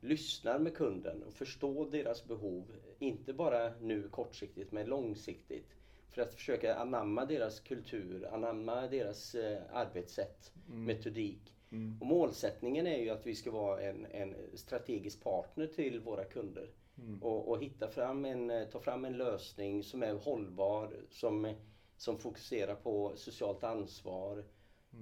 lyssnar 0.00 0.58
med 0.58 0.74
kunden 0.74 1.22
och 1.22 1.32
förstår 1.32 1.90
deras 1.90 2.24
behov. 2.24 2.64
Inte 2.98 3.32
bara 3.32 3.72
nu 3.80 4.08
kortsiktigt 4.08 4.72
men 4.72 4.86
långsiktigt. 4.86 5.74
För 6.10 6.22
att 6.22 6.34
försöka 6.34 6.74
anamma 6.74 7.24
deras 7.24 7.60
kultur, 7.60 8.28
anamma 8.32 8.86
deras 8.86 9.34
eh, 9.34 9.58
arbetssätt, 9.72 10.52
Mm. 10.68 10.84
metodik. 10.84 11.54
Mm. 11.70 11.98
Och 12.00 12.06
målsättningen 12.06 12.86
är 12.86 12.98
ju 12.98 13.10
att 13.10 13.26
vi 13.26 13.34
ska 13.34 13.50
vara 13.50 13.80
en, 13.82 14.06
en 14.06 14.34
strategisk 14.54 15.22
partner 15.24 15.66
till 15.66 16.00
våra 16.00 16.24
kunder. 16.24 16.70
Mm. 16.98 17.22
Och, 17.22 17.48
och 17.48 17.62
hitta 17.62 17.88
fram 17.88 18.24
en, 18.24 18.66
ta 18.72 18.80
fram 18.80 19.04
en 19.04 19.16
lösning 19.16 19.82
som 19.82 20.02
är 20.02 20.14
hållbar, 20.14 20.96
som, 21.10 21.54
som 21.96 22.18
fokuserar 22.18 22.74
på 22.74 23.12
socialt 23.16 23.64
ansvar. 23.64 24.44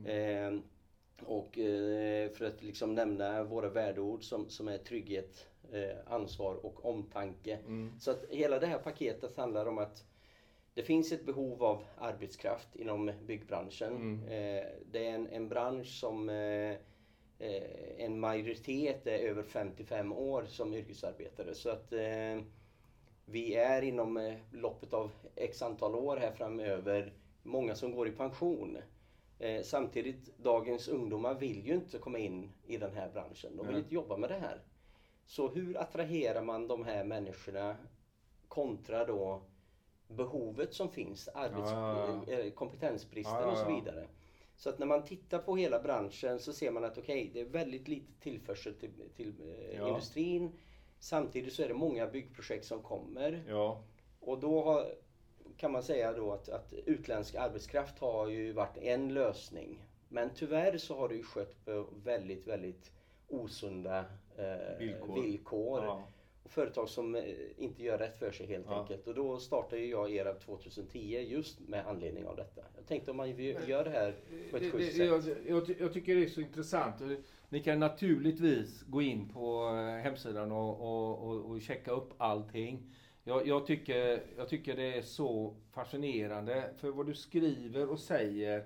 Eh, 0.07 0.59
och 1.23 1.58
eh, 1.58 2.30
för 2.30 2.44
att 2.44 2.62
liksom 2.62 2.94
nämna 2.94 3.42
våra 3.42 3.68
värdeord 3.68 4.25
som, 4.25 4.49
som 4.49 4.68
är 4.68 4.78
trygghet, 4.78 5.49
eh, 5.73 5.96
ansvar 6.06 6.54
och 6.54 6.85
omtanke. 6.85 7.58
Mm. 7.66 7.92
Så 8.00 8.11
att 8.11 8.25
hela 8.30 8.58
det 8.58 8.66
här 8.66 8.78
paketet 8.78 9.37
handlar 9.37 9.66
om 9.66 9.78
att 9.78 10.04
det 10.75 10.82
finns 10.82 11.12
ett 11.12 11.26
behov 11.26 11.64
av 11.64 11.85
arbetskraft 11.99 12.76
inom 12.76 13.12
byggbranschen. 13.26 13.96
Mm. 13.96 14.23
Eh, 14.23 14.64
det 14.90 15.06
är 15.06 15.14
en, 15.14 15.26
en 15.26 15.49
bransch 15.49 16.00
som 16.00 16.28
en 17.99 18.20
majoritet 18.20 19.06
är 19.06 19.18
över 19.18 19.42
55 19.42 20.12
år 20.12 20.44
som 20.49 20.75
yrkesarbetare. 20.75 21.54
Så 21.54 21.70
att 21.70 21.92
vi 23.25 23.54
är 23.54 23.82
inom 23.82 24.37
loppet 24.52 24.94
av 24.94 25.11
x 25.37 25.62
antal 25.62 25.94
år 25.94 26.16
här 26.16 26.32
framöver 26.32 27.12
många 27.42 27.75
som 27.75 27.92
går 27.92 28.08
i 28.08 28.12
pension. 28.12 28.78
Eh, 29.38 29.62
samtidigt, 29.62 30.38
dagens 30.38 30.88
ungdomar 30.88 31.35
vill 31.35 31.66
ju 31.66 31.75
inte 31.75 31.99
komma 31.99 32.19
in 32.19 32.52
i 32.66 32.76
den 32.76 32.95
här 32.95 33.11
branschen. 33.12 33.57
De 33.57 33.66
vill 33.66 33.75
Nej. 33.75 33.83
inte 33.83 33.95
jobba 33.95 34.16
med 34.16 34.31
det 34.31 34.38
här. 34.38 34.61
Så 35.26 35.49
hur 35.49 35.76
attraherar 35.81 36.43
man 36.43 36.69
de 36.69 36.85
här 36.85 37.05
människorna 37.05 37.76
kontra 38.49 39.05
då 39.05 39.43
behovet 40.09 40.75
som 40.75 40.88
finns, 40.90 41.28
arbets, 41.28 41.71
Ja, 41.71 42.23
ja, 42.26 42.33
eh, 42.33 42.50
kompetensbristen 42.52 43.35
Ja, 43.35 43.40
ja, 43.43 43.50
och 43.52 43.59
så 43.59 43.64
ja. 43.71 43.75
vidare. 43.76 44.07
Så 44.57 44.71
att 44.71 44.78
när 44.78 44.87
man 44.87 45.05
tittar 45.05 45.38
på 45.38 45.57
hela 45.57 45.81
branschen 45.83 46.38
så 46.40 46.52
ser 46.52 46.71
man 46.71 46.85
att 46.85 46.99
okej, 46.99 47.31
det 47.35 47.40
är 47.40 47.45
väldigt 47.45 47.88
lite 47.88 48.12
tillförsel 48.21 48.75
till, 48.75 48.90
till 49.16 49.33
eh, 49.40 49.76
Ja. 49.76 49.88
industrin. 49.88 50.52
Samtidigt 50.99 51.52
så 51.52 51.62
är 51.62 51.69
det 51.69 51.75
många 51.75 52.07
byggprojekt 52.07 52.64
som 52.64 52.83
kommer. 52.83 53.45
Ja. 53.49 53.83
Och 54.21 54.40
då 54.40 54.62
har, 54.62 54.87
kan 55.57 55.73
man 55.73 55.83
säga 55.83 56.13
då 56.13 56.33
att, 56.33 56.49
att 56.49 56.73
utländsk 56.87 57.35
arbetskraft 57.35 57.99
har 57.99 58.29
ju 58.29 58.53
varit 58.53 58.77
en 58.77 59.15
lösning. 59.15 59.83
Men 60.09 60.31
tyvärr 60.35 60.79
så 60.79 60.97
har 60.97 61.09
det 61.09 61.15
ju 61.15 61.23
skött 61.23 61.65
på 61.65 61.87
väldigt, 62.05 62.47
väldigt 62.47 62.91
osunda 63.29 64.05
eh, 64.37 64.79
Villkor. 64.79 65.23
villkor. 65.23 65.85
Ja. 65.85 66.09
Och 66.43 66.51
företag 66.51 66.89
som 66.89 67.15
eh, 67.15 67.23
inte 67.57 67.83
gör 67.85 67.99
rätt 67.99 68.19
för 68.19 68.31
sig 68.31 68.47
helt 68.47 68.67
Ja. 68.69 68.81
enkelt. 68.81 69.07
Och 69.07 69.15
då 69.15 69.39
startade 69.39 69.83
jag 69.85 70.13
ERAB 70.17 70.41
2010 70.41 71.27
just 71.31 71.61
med 71.69 71.87
anledning 71.87 72.27
av 72.27 72.37
detta. 72.37 72.61
Jag 72.77 72.87
tänkte 72.87 73.11
om 73.11 73.17
man 73.17 73.37
gör 73.41 73.85
det 73.85 73.91
här 73.91 74.15
på 74.51 74.57
ett 74.57 74.73
schysst 74.73 74.99
det- 74.99 75.05
jag, 75.05 75.23
sätt. 75.25 75.39
jag, 75.49 75.75
jag 75.81 75.93
tycker 75.93 76.15
det 76.15 76.25
är 76.25 76.29
så 76.29 76.41
intressant. 76.41 76.95
Ni 77.49 77.61
kan 77.63 77.79
naturligtvis 77.81 78.83
gå 78.83 79.03
in 79.03 79.29
på 79.29 79.69
eh, 79.69 80.03
hemsidan 80.03 80.53
och, 80.53 80.81
och, 80.81 81.29
och, 81.29 81.51
och 81.51 81.61
checka 81.61 81.91
upp 81.91 82.11
allting. 82.19 82.93
Jag, 83.28 83.47
jag, 83.47 83.66
tycker, 83.66 84.23
jag 84.37 84.49
tycker 84.49 84.76
det 84.76 84.99
är 84.99 85.02
så 85.02 85.54
fascinerande. 85.73 86.71
För 86.76 86.90
vad 86.90 87.06
du 87.06 87.14
skriver 87.14 87.90
och 87.90 88.00
säger 88.00 88.64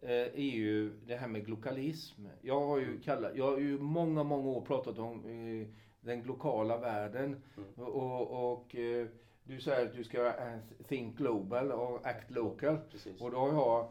eh, 0.00 0.10
är 0.10 0.50
ju 0.54 0.92
det 1.06 1.16
här 1.16 1.28
med 1.28 1.46
glokalism. 1.46 2.26
Jag 2.42 2.66
har 2.66 2.78
ju, 2.78 3.00
kallat, 3.00 3.36
jag 3.36 3.50
har 3.50 3.58
ju 3.58 3.78
många, 3.78 4.24
många 4.24 4.48
år 4.48 4.60
pratat 4.60 4.98
om 4.98 5.24
eh, 5.24 5.68
den 6.00 6.22
globala 6.22 6.76
världen. 6.78 7.42
Mm. 7.56 7.88
Och, 7.88 8.52
och 8.52 8.76
eh, 8.76 9.06
du 9.44 9.60
säger 9.60 9.86
att 9.86 9.94
du 9.94 10.04
ska 10.04 10.26
eh, 10.26 10.58
think 10.88 11.16
global 11.16 11.72
och 11.72 12.06
act 12.06 12.30
local. 12.30 12.78
Precis. 12.90 13.20
Och 13.20 13.30
då 13.30 13.36
har 13.36 13.52
jag, 13.52 13.88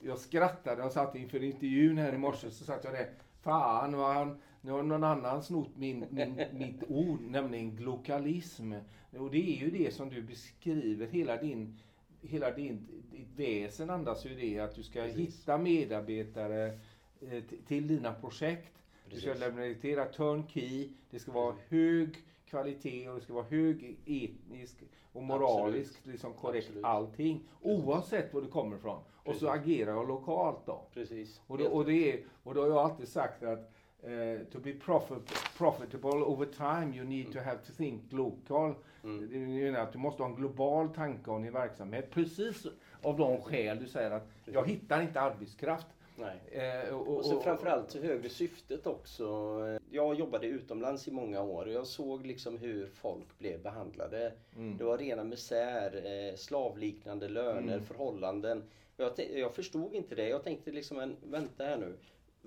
jag 0.00 0.18
skrattade 0.18 0.82
och 0.82 0.92
satt 0.92 1.14
inför 1.14 1.42
intervjun 1.42 1.98
här 1.98 2.12
i 2.12 2.18
morse 2.18 2.50
så 2.50 2.64
satt 2.64 2.84
jag 2.84 2.92
där. 2.92 3.10
Fan, 3.40 3.90
nu 3.90 3.96
har, 3.96 4.14
han, 4.14 4.40
nu 4.60 4.72
har 4.72 4.82
någon 4.82 5.04
annan 5.04 5.42
snott 5.42 5.76
min, 5.76 6.06
min, 6.10 6.42
mitt 6.52 6.82
ord, 6.88 7.20
nämligen 7.20 7.76
glokalism. 7.76 8.72
Och 9.18 9.30
det 9.30 9.38
är 9.38 9.64
ju 9.64 9.70
det 9.70 9.94
som 9.94 10.10
du 10.10 10.22
beskriver, 10.22 11.06
hela 11.06 11.36
din, 11.36 11.78
hela 12.22 12.50
din, 12.50 12.86
ditt 13.10 13.28
väsen 13.36 13.90
andas 13.90 14.26
ju 14.26 14.34
det, 14.34 14.58
att 14.58 14.74
du 14.74 14.82
ska 14.82 15.02
Precis. 15.02 15.18
hitta 15.18 15.58
medarbetare 15.58 16.78
eh, 17.20 17.42
till 17.66 17.88
dina 17.88 18.12
projekt. 18.14 18.72
Du 19.10 19.16
ska 19.20 19.26
Precis. 19.32 19.40
leverera 19.40 20.04
turnkey, 20.04 20.88
det 21.10 21.18
ska 21.18 21.32
vara 21.32 21.54
hög 21.68 22.16
kvalitet 22.46 23.08
och 23.08 23.14
det 23.14 23.20
ska 23.20 23.34
vara 23.34 23.44
hög 23.44 23.98
etnisk 24.06 24.76
och 25.12 25.22
moralisk 25.22 26.06
liksom 26.06 26.32
korrekt 26.32 26.66
Absolut. 26.66 26.84
allting. 26.84 27.48
Oavsett 27.60 28.34
var 28.34 28.40
du 28.40 28.48
kommer 28.48 28.76
ifrån. 28.76 29.00
Och 29.14 29.34
så 29.34 29.46
Precis. 29.46 29.48
agerar 29.48 29.90
jag 29.92 30.08
lokalt 30.08 30.66
då. 30.66 30.86
Precis. 30.94 31.40
Och 31.46 31.58
då, 31.58 31.64
och 31.68 31.84
det 31.84 32.12
är, 32.12 32.24
och 32.42 32.54
då 32.54 32.60
har 32.60 32.68
jag 32.68 32.78
alltid 32.78 33.08
sagt 33.08 33.42
att 33.42 33.72
eh, 34.06 34.46
to 34.52 34.58
be 34.58 34.72
profit, 34.72 35.18
profitable 35.58 36.10
over 36.22 36.46
time 36.46 36.96
you 36.96 37.04
need 37.04 37.32
to 37.32 37.38
have 37.38 37.58
to 37.66 37.72
think 37.76 38.02
local. 38.12 38.74
Mm. 39.04 39.28
Det 39.32 39.38
menar 39.38 39.80
att 39.80 39.92
du 39.92 39.98
måste 39.98 40.22
ha 40.22 40.30
en 40.30 40.36
global 40.36 40.88
tanke 40.88 41.30
om 41.30 41.42
din 41.42 41.52
verksamhet. 41.52 42.10
Precis 42.10 42.66
av 43.02 43.16
de 43.18 43.40
skäl 43.40 43.78
du 43.78 43.86
säger 43.88 44.10
att 44.10 44.28
jag 44.44 44.68
hittar 44.68 45.02
inte 45.02 45.20
arbetskraft. 45.20 45.86
Nej. 46.18 46.40
Eh, 46.50 46.94
och, 46.94 47.16
Och 47.16 47.24
så 47.24 47.40
framförallt 47.40 47.90
så 47.90 47.98
högre 48.00 48.28
syftet 48.28 48.86
också. 48.86 49.58
Jag 49.90 50.14
jobbade 50.14 50.46
utomlands 50.46 51.08
i 51.08 51.10
många 51.10 51.42
år 51.42 51.66
och 51.66 51.72
jag 51.72 51.86
såg 51.86 52.26
liksom 52.26 52.58
hur 52.58 52.86
folk 52.86 53.38
blev 53.38 53.62
behandlade. 53.62 54.32
Mm. 54.56 54.76
Det 54.76 54.84
var 54.84 54.98
rena 54.98 55.24
misär, 55.24 56.02
eh, 56.06 56.36
slavliknande 56.36 57.28
löner, 57.28 57.72
Mm. 57.74 57.84
förhållanden. 57.84 58.62
Jag, 58.96 59.12
jag 59.34 59.54
förstod 59.54 59.94
inte 59.94 60.14
det. 60.14 60.28
Jag 60.28 60.44
tänkte 60.44 60.70
liksom, 60.70 60.96
men 60.96 61.16
vänta 61.22 61.64
här 61.64 61.76
nu. 61.76 61.94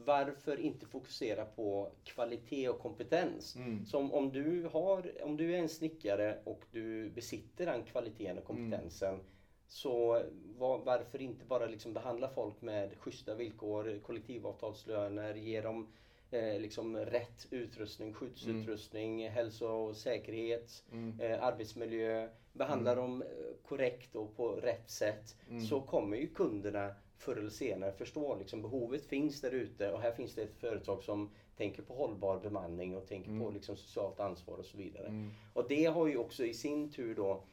Varför 0.06 0.60
inte 0.60 0.86
fokusera 0.86 1.46
på 1.46 1.92
kvalitet 2.04 2.70
och 2.70 2.80
kompetens? 2.80 3.56
Mm. 3.56 3.86
Som 3.86 4.14
om 4.14 4.32
du, 4.32 4.64
har, 4.74 5.12
om 5.24 5.38
du 5.38 5.54
är 5.56 5.60
en 5.60 5.70
snickare 5.70 6.40
och 6.44 6.66
du 6.72 7.10
besitter 7.10 7.66
den 7.66 7.84
kvaliteten 7.84 8.38
och 8.38 8.44
kompetensen. 8.46 9.20
Så 9.68 10.24
var, 10.58 10.78
varför 10.78 11.22
inte 11.22 11.46
bara 11.46 11.66
liksom 11.66 11.94
behandla 11.94 12.30
folk 12.30 12.62
med 12.62 12.98
schyssta 12.98 13.36
villkor, 13.36 14.00
kollektivavtalslöner, 14.04 15.36
ge 15.36 15.62
dem 15.62 15.88
eh, 16.32 16.60
liksom 16.60 16.98
rätt 16.98 17.48
utrustning, 17.52 18.14
skyddsutrustning, 18.14 19.30
hälso 19.30 19.66
och 19.68 19.96
säkerhet, 19.98 20.84
Mm. 20.92 21.20
eh, 21.20 21.44
arbetsmiljö. 21.44 22.30
Behandla 22.54 22.96
dem 22.96 23.22
eh, 23.22 23.28
korrekt 23.68 24.16
och 24.16 24.36
på 24.36 24.50
rätt 24.52 24.90
sätt. 24.90 25.36
Mm. 25.50 25.62
Så 25.62 25.82
kommer 25.82 26.18
ju 26.18 26.28
kunderna 26.28 26.94
förr 27.20 27.36
eller 27.36 27.50
senare 27.50 27.92
förstå 27.92 28.36
liksom 28.36 28.62
behovet 28.62 29.06
finns 29.06 29.42
där 29.42 29.52
ute 29.52 29.92
och 29.92 30.02
här 30.02 30.12
finns 30.12 30.36
det 30.36 30.42
ett 30.42 30.58
företag 30.58 31.04
som 31.04 31.30
tänker 31.58 31.82
på 31.84 31.94
hållbar 31.94 32.40
bemanning 32.40 32.96
och 32.96 33.08
tänker 33.08 33.30
på 33.30 33.36
Mm. 33.36 33.54
liksom 33.54 33.78
socialt 33.78 34.20
ansvar 34.20 34.58
och 34.58 34.66
så 34.66 34.78
vidare. 34.78 35.08
Mm. 35.08 35.32
Och 35.54 35.68
det 35.68 35.86
har 35.86 36.08
ju 36.08 36.18
också 36.18 36.46
i 36.46 36.54
sin 36.54 36.92
tur 36.92 37.16
då 37.16 37.44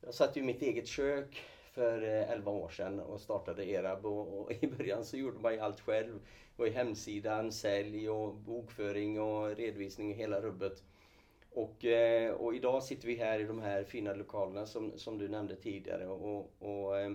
Jag 0.00 0.14
satt 0.14 0.36
ju 0.36 0.40
i 0.40 0.44
mitt 0.44 0.62
eget 0.62 0.86
kök 0.86 1.42
för 1.72 2.02
eh, 2.02 2.30
11 2.30 2.50
år 2.50 2.68
sedan 2.68 3.00
och 3.00 3.20
startade 3.20 3.64
Erab 3.70 4.06
och, 4.06 4.40
och 4.40 4.52
i 4.62 4.66
början 4.66 5.04
så 5.04 5.16
gjorde 5.16 5.38
man 5.38 5.54
ju 5.54 5.60
allt 5.60 5.80
själv. 5.80 6.12
Det 6.14 6.62
var 6.62 6.66
ju 6.66 6.72
hemsidan, 6.72 7.52
sälj 7.52 8.10
och 8.10 8.34
bokföring 8.34 9.20
och 9.20 9.56
redovisning 9.56 10.10
och 10.10 10.16
hela 10.16 10.40
rubbet. 10.40 10.82
Och, 11.50 11.84
eh, 11.84 12.32
och 12.32 12.54
idag 12.54 12.82
sitter 12.82 13.06
vi 13.08 13.16
här 13.16 13.40
i 13.40 13.44
de 13.44 13.60
här 13.60 13.84
fina 13.84 14.14
lokalerna 14.14 14.66
som, 14.66 14.98
som 14.98 15.18
du 15.18 15.28
nämnde 15.28 15.56
tidigare. 15.56 16.06
Och, 16.06 16.52
och 16.58 16.98
eh, 16.98 17.12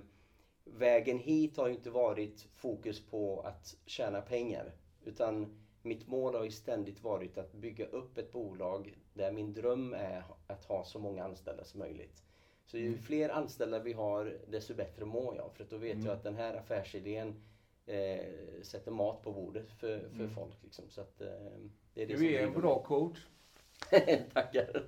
vägen 0.74 1.20
hit 1.20 1.58
har 1.58 1.68
ju 1.68 1.74
inte 1.74 1.90
varit 1.90 2.48
fokus 2.56 3.06
på 3.06 3.42
att 3.42 3.76
tjäna 3.86 4.22
pengar. 4.22 4.72
Utan 5.06 5.58
mitt 5.82 6.08
mål 6.08 6.36
har 6.36 6.44
ju 6.44 6.52
ständigt 6.52 7.04
varit 7.04 7.38
att 7.38 7.54
bygga 7.54 7.86
upp 7.86 8.18
ett 8.18 8.32
bolag 8.32 8.98
där 9.14 9.32
min 9.32 9.54
dröm 9.54 9.94
är 9.94 10.24
att 10.48 10.66
ha 10.66 10.84
så 10.84 11.00
många 11.00 11.24
anställda 11.24 11.64
som 11.64 11.80
möjligt. 11.80 12.24
Så 12.66 12.78
ju 12.78 12.98
fler 12.98 13.30
anställda 13.30 13.80
vi 13.80 13.94
har 13.94 14.38
desto 14.48 14.74
bättre 14.74 15.06
mår 15.06 15.36
jag. 15.36 15.52
För 15.54 15.64
då 15.70 15.78
vet 15.78 15.94
Mm. 15.94 16.06
jag 16.06 16.14
att 16.16 16.24
den 16.24 16.36
här 16.36 16.54
affärsidén 16.54 17.36
eh, 17.86 18.26
sätter 18.62 18.92
mat 18.92 19.24
på 19.24 19.32
bordet 19.32 19.72
för, 19.72 20.00
för 20.00 20.16
Mm. 20.24 20.30
folk. 20.36 20.64
Liksom. 20.64 20.90
Så 20.90 21.02
att, 21.02 21.22
eh, 21.22 21.28
det 21.94 22.04
är 22.04 22.08
det 22.08 22.16
Du 22.16 22.36
är 22.36 22.44
en 22.48 22.54
bra 22.54 22.84
coach. 22.84 23.18
Tackar. 24.34 24.84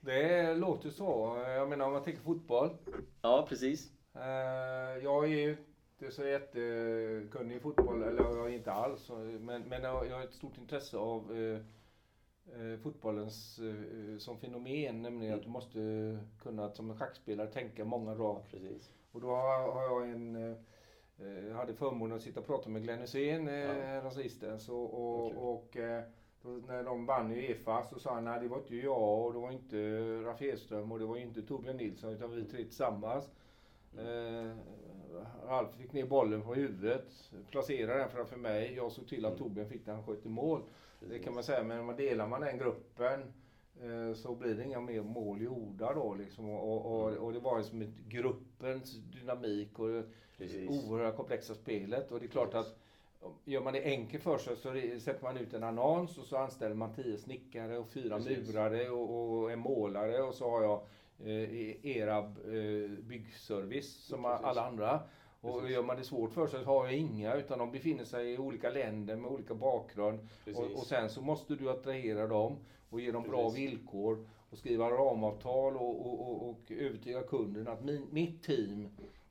Det 0.00 0.54
låter 0.54 0.90
så. 0.90 1.42
Jag 1.48 1.68
menar 1.68 1.86
om 1.86 1.92
man 1.92 2.02
tänker 2.04 2.22
fotboll. 2.22 2.70
Ja, 3.22 3.46
precis. 3.48 3.92
Eh, 4.14 5.04
Jag 5.04 5.24
är 5.24 5.28
ju 5.28 5.56
inte 5.98 6.14
så 6.14 6.24
jättekunnig 6.24 7.56
i 7.56 7.60
fotboll, 7.60 8.02
eller 8.02 8.22
jag 8.22 8.46
är 8.50 8.54
inte 8.54 8.72
alls. 8.72 9.10
Men, 9.40 9.62
men 9.62 9.82
jag 9.82 10.16
har 10.16 10.22
ett 10.24 10.34
stort 10.34 10.58
intresse 10.58 10.96
av 10.96 11.36
eh, 11.36 11.60
eh, 12.60 12.78
fotbollens 12.78 13.60
som 14.18 14.38
fenomen. 14.38 15.02
Nämligen 15.02 15.34
att 15.34 15.42
du 15.42 15.48
måste 15.48 15.78
kunna 16.42 16.70
som 16.70 16.90
en 16.90 16.96
schackspelare 16.96 17.46
tänka 17.46 17.84
många 17.84 18.14
drag. 18.14 18.42
precis. 18.50 18.92
Och 19.12 19.20
då 19.20 19.28
har 19.28 19.82
jag 19.82 20.10
en 20.10 20.56
jag 21.48 21.54
hade 21.54 21.74
förmånen 21.74 22.16
att 22.16 22.22
sitta 22.22 22.40
och 22.40 22.46
prata 22.46 22.68
med 22.68 22.82
Glenn 22.82 23.00
Hysén 23.00 23.48
eh, 23.48 23.54
Ja. 23.54 23.72
häromsistens. 23.72 24.68
Och, 24.68 24.94
och, 24.94 25.52
och 25.52 25.76
då, 26.42 26.48
när 26.50 26.84
de 26.84 27.06
vann 27.06 27.32
i 27.32 27.46
Uefa 27.48 27.84
så 27.84 27.98
sa 27.98 28.14
han 28.14 28.24
nej 28.24 28.40
det 28.40 28.48
var 28.48 28.58
inte 28.58 28.76
jag 28.76 29.26
och 29.26 29.32
det 29.32 29.38
var 29.38 29.50
inte 29.50 29.76
Ralf 30.22 30.42
Edström 30.42 30.92
och 30.92 30.98
det 30.98 31.04
var 31.06 31.16
inte 31.16 31.42
Torbjörn 31.42 31.76
Nilsson 31.76 32.12
utan 32.12 32.30
vi 32.30 32.44
tre 32.44 32.64
tillsammans. 32.64 33.30
Eh, 33.98 34.52
Ralf 35.48 35.68
fick 35.78 35.92
ner 35.92 36.06
bollen 36.06 36.42
på 36.42 36.54
huvudet, 36.54 37.04
placerade 37.50 37.98
den 37.98 38.10
framför 38.10 38.36
mig. 38.36 38.74
Jag 38.74 38.92
såg 38.92 39.08
till 39.08 39.24
att 39.24 39.32
Mm. 39.32 39.42
Torbjörn 39.44 39.68
fick 39.68 39.86
den, 39.86 39.94
han 39.94 40.04
sköt 40.04 40.26
i 40.26 40.28
mål. 40.28 40.60
Det 41.00 41.06
precis. 41.06 41.24
kan 41.24 41.34
man 41.34 41.44
säga, 41.44 41.62
men 41.62 41.84
man 41.84 41.96
delar 41.96 42.26
man 42.28 42.40
den 42.40 42.58
gruppen 42.58 43.20
eh, 43.82 44.14
så 44.14 44.34
blir 44.34 44.54
det 44.54 44.64
inga 44.64 44.80
mer 44.80 45.02
mål 45.02 45.42
gjorda 45.42 45.94
då 45.94 46.14
liksom. 46.14 46.50
Och, 46.50 47.00
och, 47.02 47.10
Mm. 47.10 47.22
och 47.22 47.32
det 47.32 47.38
var 47.38 47.62
som 47.62 47.82
ett 47.82 47.98
gruppens 48.08 48.92
dynamik 48.94 49.78
och 49.78 49.88
det 49.88 50.04
precis. 50.38 50.70
oerhört 50.90 51.16
komplexa 51.16 51.54
spelet. 51.54 52.10
Och 52.12 52.20
det 52.20 52.26
är 52.26 52.30
klart 52.30 52.54
att 52.54 52.76
gör 53.44 53.60
man 53.60 53.72
det 53.72 53.84
enkelt 53.84 54.22
för 54.22 54.38
sig 54.38 54.56
så 54.56 54.68
sätter 55.00 55.22
man 55.22 55.36
ut 55.36 55.54
en 55.54 55.62
annons 55.62 56.18
och 56.18 56.24
så 56.24 56.36
anställer 56.36 56.74
man 56.74 56.94
tio 56.94 57.18
snickare 57.18 57.78
och 57.78 57.88
fyra 57.88 58.16
Precis. 58.16 58.48
murare 58.48 58.90
och, 58.90 59.38
och 59.40 59.52
en 59.52 59.58
målare 59.58 60.22
och 60.22 60.34
så 60.34 60.50
har 60.50 60.62
jag 60.62 60.80
Erab 61.82 62.36
eh, 62.44 62.90
byggservice 62.90 63.90
som 63.90 64.22
Precis. 64.22 64.44
alla 64.44 64.66
andra. 64.66 65.00
Och 65.40 65.60
Precis. 65.60 65.74
gör 65.74 65.82
man 65.82 65.96
det 65.96 66.04
svårt 66.04 66.32
för 66.32 66.46
sig 66.46 66.64
så 66.64 66.66
har 66.66 66.84
jag 66.84 66.94
inga 66.94 67.34
utan 67.34 67.58
de 67.58 67.72
befinner 67.72 68.04
sig 68.04 68.32
i 68.32 68.38
olika 68.38 68.70
länder 68.70 69.16
med 69.16 69.30
olika 69.30 69.54
bakgrund. 69.54 70.18
Och, 70.54 70.64
och 70.64 70.86
sen 70.86 71.10
så 71.10 71.22
måste 71.22 71.54
du 71.54 71.70
attrahera 71.70 72.26
dem 72.26 72.56
och 72.90 73.00
ge 73.00 73.12
dem 73.12 73.22
bra 73.22 73.44
Precis. 73.44 73.58
villkor 73.58 74.26
och 74.50 74.58
skriva 74.58 74.90
ramavtal 74.90 75.76
och, 75.76 76.06
och, 76.06 76.30
och, 76.30 76.50
och 76.50 76.70
övertyga 76.70 77.22
kunden 77.22 77.68
att 77.68 77.84
min, 77.84 78.06
mitt 78.10 78.42
team 78.42 78.88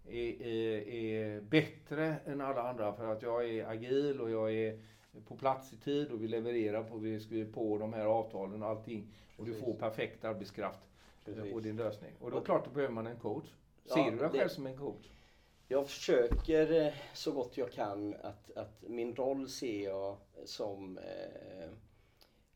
är, 0.07 0.41
är, 0.41 0.89
är 0.89 1.41
bättre 1.41 2.15
än 2.25 2.41
alla 2.41 2.69
andra 2.69 2.93
för 2.93 3.11
att 3.11 3.21
jag 3.21 3.49
är 3.49 3.67
agil 3.67 4.21
och 4.21 4.31
jag 4.31 4.53
är 4.53 4.79
på 5.27 5.35
plats 5.35 5.73
i 5.73 5.77
tid 5.77 6.11
och 6.11 6.23
vi 6.23 6.27
levererar 6.27 6.83
på, 6.83 6.97
vi 6.97 7.19
skriver 7.19 7.51
på 7.51 7.77
de 7.77 7.93
här 7.93 8.05
avtalen 8.05 8.63
och 8.63 8.69
allting. 8.69 9.07
Och 9.37 9.45
du 9.45 9.53
får 9.53 9.73
perfekt 9.73 10.25
arbetskraft 10.25 10.79
Precis. 11.35 11.53
och 11.53 11.61
din 11.61 11.75
lösning. 11.77 12.11
Och 12.19 12.31
då 12.31 12.37
Och- 12.37 12.45
klart 12.45 12.65
då 12.65 12.71
behöver 12.71 12.93
man 12.93 13.07
en 13.07 13.19
coach. 13.19 13.45
Ja, 13.83 13.93
Ser 13.95 14.11
du 14.11 14.17
dig 14.17 14.29
det- 14.31 14.37
själv 14.39 14.49
som 14.49 14.65
en 14.67 14.77
coach? 14.77 15.09
Jag 15.67 15.87
försöker 15.87 16.71
eh, 16.87 16.93
så 17.13 17.31
gott 17.31 17.57
jag 17.57 17.71
kan 17.71 18.15
att, 18.21 18.51
att 18.57 18.83
min 18.87 19.15
roll 19.15 19.49
ser 19.49 19.83
jag 19.83 20.17
som 20.45 20.97
eh, 20.97 21.63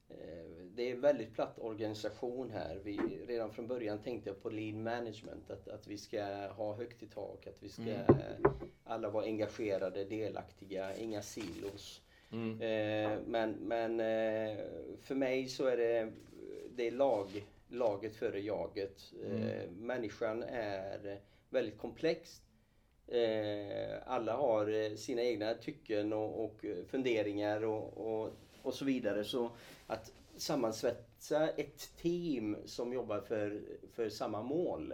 eh, 0.10 0.46
det 0.76 0.90
är 0.90 0.96
en 0.96 1.02
väldigt 1.02 1.34
platt 1.34 1.60
organisation 1.60 2.52
här. 2.52 2.80
Vi, 2.84 2.98
redan 3.28 3.52
från 3.52 3.68
början 3.68 4.00
tänkte 4.00 4.30
jag 4.30 4.44
på 4.44 4.50
lean 4.50 4.84
management. 4.84 5.52
Att, 5.52 5.68
att 5.68 5.88
vi 5.88 5.98
ska 5.98 6.24
ha 6.48 6.74
högt 6.76 7.04
i 7.04 7.08
tak, 7.08 7.48
att 7.48 7.58
vi 7.64 7.70
ska 7.70 7.82
Mm. 7.82 8.06
alla 8.84 9.10
vara 9.10 9.26
engagerade, 9.26 10.06
delaktiga, 10.06 10.96
inga 10.96 11.22
silos. 11.22 12.02
Mm. 12.32 12.62
Eh, 12.62 13.20
men 13.26 13.52
men 13.52 14.00
eh, 14.00 14.58
för 15.02 15.16
mig 15.16 15.48
så 15.48 15.66
är 15.66 15.78
det, 15.78 16.12
det 16.76 16.88
är 16.88 16.92
lag, 16.92 17.28
laget 17.74 18.16
före 18.16 18.40
jaget. 18.40 19.14
Eh, 19.26 19.72
människan 19.72 20.44
är 20.44 21.20
väldigt 21.50 21.78
komplex. 21.78 22.42
Eh, 23.08 23.98
alla 24.06 24.36
har 24.36 24.74
eh, 24.74 24.96
sina 24.96 25.22
egna 25.22 25.54
tycken 25.54 26.14
och, 26.14 26.44
och 26.46 26.66
funderingar 26.88 27.64
och, 27.64 27.98
och, 27.98 28.30
och 28.62 28.74
så 28.74 28.86
vidare. 28.86 29.24
Så 29.24 29.52
att 29.88 30.12
sammansvetsa 30.36 31.50
ett 31.50 31.98
team 31.98 32.58
som 32.66 32.94
jobbar 32.94 33.22
för, 33.22 33.62
för 33.94 34.10
samma 34.10 34.42
mål 34.42 34.94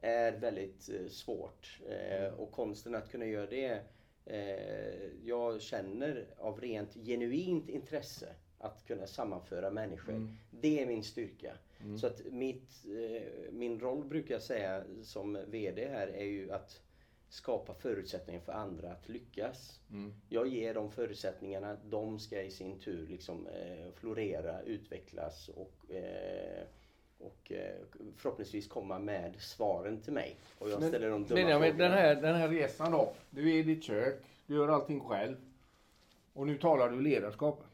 är 0.00 0.32
väldigt 0.32 0.88
eh, 0.88 1.08
svårt. 1.08 1.80
Eh, 1.88 2.34
och 2.34 2.52
konsten 2.52 2.94
att 2.94 3.10
kunna 3.10 3.26
göra 3.26 3.46
det 3.46 3.82
Eh, 4.30 5.10
jag 5.24 5.62
känner 5.62 6.26
av 6.38 6.60
rent 6.60 6.94
genuint 6.94 7.68
intresse 7.68 8.34
att 8.58 8.86
kunna 8.86 9.06
sammanföra 9.06 9.70
människor. 9.70 10.12
Mm. 10.12 10.36
Det 10.50 10.82
är 10.82 10.86
min 10.86 11.04
styrka. 11.04 11.52
Så 12.00 12.06
att 12.06 12.20
mitt, 12.30 12.84
eh, 12.84 13.52
min 13.52 13.80
roll 13.80 14.04
brukar 14.04 14.34
jag 14.34 14.42
säga 14.42 14.82
som 15.02 15.38
VD 15.46 15.88
här 15.88 16.08
är 16.08 16.24
ju 16.24 16.52
att 16.52 16.80
skapa 17.28 17.74
förutsättningar 17.74 18.40
för 18.40 18.52
andra 18.52 18.92
att 18.92 19.08
lyckas. 19.08 19.80
Mm. 19.90 20.14
Jag 20.28 20.46
ger 20.46 20.74
dem 20.74 20.90
förutsättningarna, 20.90 21.76
de 21.84 22.18
ska 22.18 22.42
i 22.42 22.50
sin 22.50 22.78
tur 22.78 23.06
liksom 23.06 23.46
eh, 23.46 23.92
florera, 23.94 24.62
utvecklas 24.62 25.48
och, 25.48 25.94
eh, 25.94 26.62
och 27.18 27.52
förhoppningsvis 28.16 28.68
komma 28.68 28.98
med 28.98 29.34
svaren 29.38 30.00
till 30.00 30.12
mig. 30.12 30.36
Och 30.58 30.70
jag 30.70 30.82
ställer 30.82 31.10
de 31.10 31.24
dumma 31.24 31.34
Benjamin, 31.34 31.70
frågorna. 31.70 31.94
den 31.94 31.98
här, 31.98 32.14
den 32.14 32.34
här 32.34 32.48
resan 32.48 32.92
då. 32.92 33.12
Du 33.30 33.50
är 33.50 33.54
i 33.54 33.62
ditt 33.62 33.84
kök, 33.84 34.22
du 34.46 34.54
gör 34.54 34.68
allting 34.68 35.00
själv. 35.00 35.36
Och 36.32 36.46
nu 36.46 36.58
talar 36.58 36.90
du 36.90 37.00
ledarskap. 37.00 37.64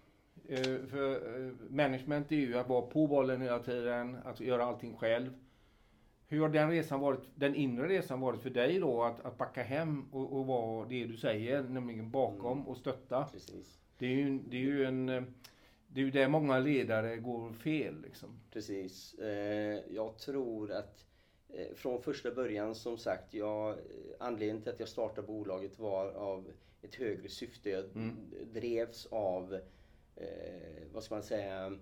Eh, 0.48 0.86
för 0.90 1.12
eh, 1.46 1.52
management 1.70 2.32
är 2.32 2.36
ju 2.36 2.58
att 2.58 2.68
vara 2.68 2.82
på 2.82 3.06
bollen 3.06 3.42
hela 3.42 3.58
tiden, 3.58 4.16
att 4.24 4.40
göra 4.40 4.64
allting 4.64 4.96
själv. 4.96 5.30
Hur 6.26 6.40
har 6.40 6.48
den 6.48 6.70
resan 6.70 7.00
varit, 7.00 7.20
den 7.34 7.54
inre 7.54 7.88
resan 7.88 8.20
varit 8.20 8.40
för 8.40 8.50
dig 8.50 8.78
då? 8.78 9.02
Att, 9.02 9.24
att 9.24 9.38
backa 9.38 9.62
hem 9.62 10.04
och, 10.12 10.32
och 10.32 10.46
vara 10.46 10.86
det 10.88 11.04
du 11.04 11.16
säger, 11.16 11.62
nämligen 11.62 12.10
bakom 12.10 12.68
och 12.68 12.76
stötta. 12.76 13.28
Precis. 13.32 13.78
Det 13.98 14.06
är 14.06 14.10
ju, 14.10 14.38
det 14.48 14.56
är 14.56 14.60
ju 14.60 14.84
en... 14.84 15.06
Det 15.86 16.00
är 16.00 16.04
ju 16.04 16.10
där 16.10 16.28
många 16.28 16.58
ledare 16.58 17.16
går 17.16 17.52
fel 17.52 18.00
liksom. 18.02 18.28
Precis. 18.52 19.14
Eh, 19.14 19.80
jag 19.90 20.18
tror 20.18 20.72
att 20.72 21.04
från 21.74 22.02
första 22.02 22.30
början 22.34 22.74
som 22.74 22.98
sagt, 22.98 23.34
jag, 23.34 23.76
anledningen 24.18 24.62
till 24.62 24.72
att 24.72 24.80
jag 24.80 24.88
startade 24.88 25.26
bolaget 25.26 25.78
var 25.78 26.10
av 26.10 26.46
ett 26.82 26.94
högre 26.94 27.28
syfte. 27.28 27.70
Jag 27.70 27.84
Mm. 27.84 28.16
drevs 28.52 29.06
av, 29.06 29.58
eh, 30.16 30.82
vad 30.92 31.04
ska 31.04 31.14
man 31.14 31.22
säga, 31.22 31.78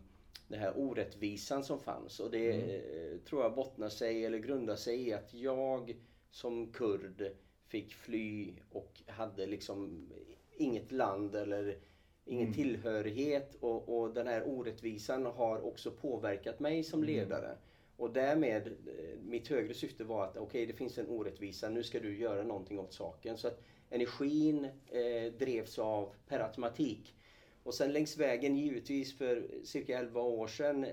den 0.49 0.61
här 0.61 0.73
orättvisan 0.77 1.65
som 1.65 1.81
fanns. 1.81 2.21
Och 2.21 2.31
det 2.31 2.51
eh, 2.51 3.19
tror 3.19 3.43
jag 3.43 3.55
bottnar 3.55 3.89
sig 3.89 4.25
eller 4.25 4.39
grundar 4.39 4.77
sig 4.77 5.09
i 5.09 5.13
att 5.13 5.35
jag 5.35 5.97
som 6.31 6.73
kurd 6.73 7.33
fick 7.69 7.95
fly 7.95 8.53
och 8.71 9.03
hade 9.07 9.47
liksom 9.47 10.09
inget 10.57 10.93
land 10.93 11.35
eller 11.35 11.79
ingen 12.25 12.53
tillhörighet 12.53 13.55
och, 13.61 13.99
och 13.99 14.15
den 14.15 14.27
här 14.27 14.43
orättvisan 14.47 15.27
har 15.27 15.67
också 15.67 15.91
påverkat 15.91 16.61
mig 16.61 16.85
som 16.85 17.05
ledare. 17.05 17.57
Och 17.97 18.13
därmed, 18.13 18.67
eh, 18.67 19.19
mitt 19.23 19.49
högre 19.49 19.75
syfte 19.75 20.05
var 20.05 20.25
att 20.25 20.37
okej, 20.37 20.67
det 20.67 20.73
finns 20.73 20.99
en 20.99 21.09
orättvisa, 21.09 21.69
nu 21.69 21.83
ska 21.83 22.01
du 22.01 22.19
göra 22.19 22.43
någonting 22.43 22.79
åt 22.79 22.93
saken. 22.93 23.37
Så 23.37 23.49
att 23.49 23.63
energin 23.91 24.65
eh, 24.65 25.33
drevs 25.39 25.79
av 25.79 26.15
per 26.29 26.41
automatik. 26.41 27.15
Och 27.65 27.75
sen 27.75 27.93
längs 27.93 28.17
vägen 28.17 28.57
givetvis 28.57 29.19
för 29.19 29.49
cirka 29.65 29.99
11 29.99 30.21
år 30.23 30.47
sedan, 30.47 30.87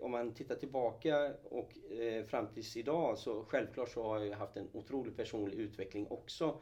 om 0.00 0.10
man 0.10 0.34
tittar 0.34 0.54
tillbaka 0.54 1.32
och 1.50 1.92
eh, 1.92 2.24
fram 2.24 2.46
tills 2.46 2.76
idag 2.76 3.18
så 3.18 3.44
självklart 3.44 3.88
så 3.88 4.02
har 4.02 4.20
jag 4.20 4.36
haft 4.36 4.56
en 4.56 4.68
otrolig 4.72 5.16
personlig 5.16 5.58
utveckling 5.58 6.06
också. 6.10 6.60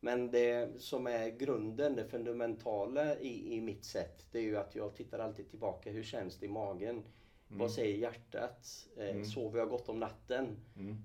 Men 0.00 0.30
det 0.30 0.80
som 0.80 1.06
är 1.06 1.28
grunden, 1.28 1.96
det 1.96 2.04
fundamentala 2.04 3.18
i, 3.18 3.54
i 3.56 3.60
mitt 3.60 3.84
sätt, 3.84 4.26
det 4.32 4.38
är 4.38 4.42
ju 4.42 4.56
att 4.56 4.74
jag 4.74 4.94
tittar 4.94 5.18
alltid 5.18 5.48
tillbaka. 5.50 5.90
Hur 5.90 6.02
känns 6.02 6.38
det 6.38 6.46
i 6.46 6.48
magen? 6.48 7.02
Vad 7.48 7.70
säger 7.72 7.96
hjärtat? 7.98 8.88
Eh, 8.96 9.22
Sover 9.22 9.58
jag 9.58 9.68
gott 9.68 9.88
om 9.88 10.00
natten? 10.00 10.56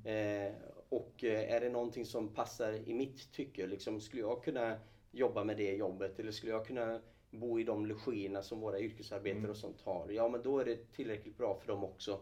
Eh, 0.05 0.53
och 0.89 1.23
är 1.23 1.59
det 1.59 1.69
någonting 1.69 2.05
som 2.05 2.33
passar 2.33 2.73
i 2.89 2.93
mitt 2.93 3.31
tycke? 3.31 3.67
Liksom, 3.67 4.01
skulle 4.01 4.21
jag 4.21 4.43
kunna 4.43 4.79
jobba 5.11 5.43
med 5.43 5.57
det 5.57 5.75
jobbet? 5.75 6.19
Eller 6.19 6.31
skulle 6.31 6.51
jag 6.51 6.65
kunna 6.65 7.01
bo 7.31 7.59
i 7.59 7.63
de 7.63 7.85
logierna 7.85 8.41
som 8.41 8.59
våra 8.59 8.79
yrkesarbetare 8.79 9.51
och 9.51 9.57
sånt 9.57 9.81
har? 9.81 10.09
Ja, 10.09 10.27
men 10.27 10.41
då 10.43 10.59
är 10.59 10.65
det 10.65 10.91
tillräckligt 10.95 11.37
bra 11.37 11.55
för 11.61 11.67
dem 11.67 11.83
också. 11.83 12.19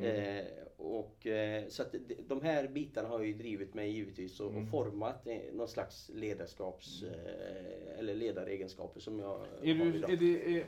Eh, 0.00 0.44
och, 0.76 1.26
eh, 1.26 1.64
så 1.68 1.82
att 1.82 1.94
de- 2.28 2.40
här 2.42 2.68
bitarna 2.68 3.08
har 3.08 3.22
ju 3.22 3.32
drivit 3.34 3.74
mig 3.74 3.90
givetvis 3.90 4.40
och, 4.40 4.46
och 4.46 4.68
format 4.70 5.26
eh, 5.26 5.38
någon 5.52 5.68
slags 5.68 6.10
ledarskaps 6.14 7.02
eh, 7.02 7.98
eller 7.98 8.14
ledaregenskaper 8.14 9.00
som 9.00 9.18
jag 9.18 9.46
Är, 9.62 9.74
har 9.74 9.84
du, 9.84 9.94
idag. 9.98 10.10
är, 10.12 10.16
det, 10.16 10.56
är, 10.58 10.64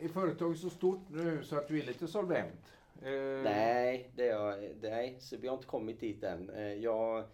är 0.00 0.08
företaget 0.08 0.58
så 0.58 0.70
stort 0.70 1.00
nu 1.10 1.44
så 1.44 1.56
att 1.56 1.68
du 1.68 1.78
är 1.78 1.86
lite 1.86 2.06
solvent? 2.08 2.72
Eh, 3.02 3.42
Nej, 3.44 4.10
det 4.16 4.28
är 4.28 4.30
jag, 4.36 4.70
nej, 4.82 5.16
så 5.20 5.36
vi 5.36 5.48
har 5.48 5.54
inte 5.56 5.66
kommit 5.68 6.00
dit 6.00 6.22
än. 6.24 6.50
Eh, 6.50 6.72
Jag, 6.74 7.24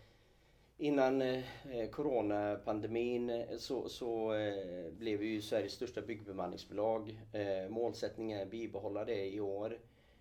innan 0.79 1.23
eh, 1.23 1.43
coronapandemin 1.93 3.31
eh, 3.31 3.57
så, 3.59 3.89
så 3.89 4.35
eh, 4.35 4.93
blev 4.99 5.19
vi 5.19 5.27
ju 5.27 5.41
Sveriges 5.43 5.73
största 5.73 6.01
byggbemanningsbolag. 6.01 7.21
Eh, 7.33 7.69
Målsättningen 7.71 8.39
är 8.39 8.43
att 8.43 8.51
bibehålla 8.51 9.05
det 9.05 9.27
i 9.35 9.41
år. 9.41 9.79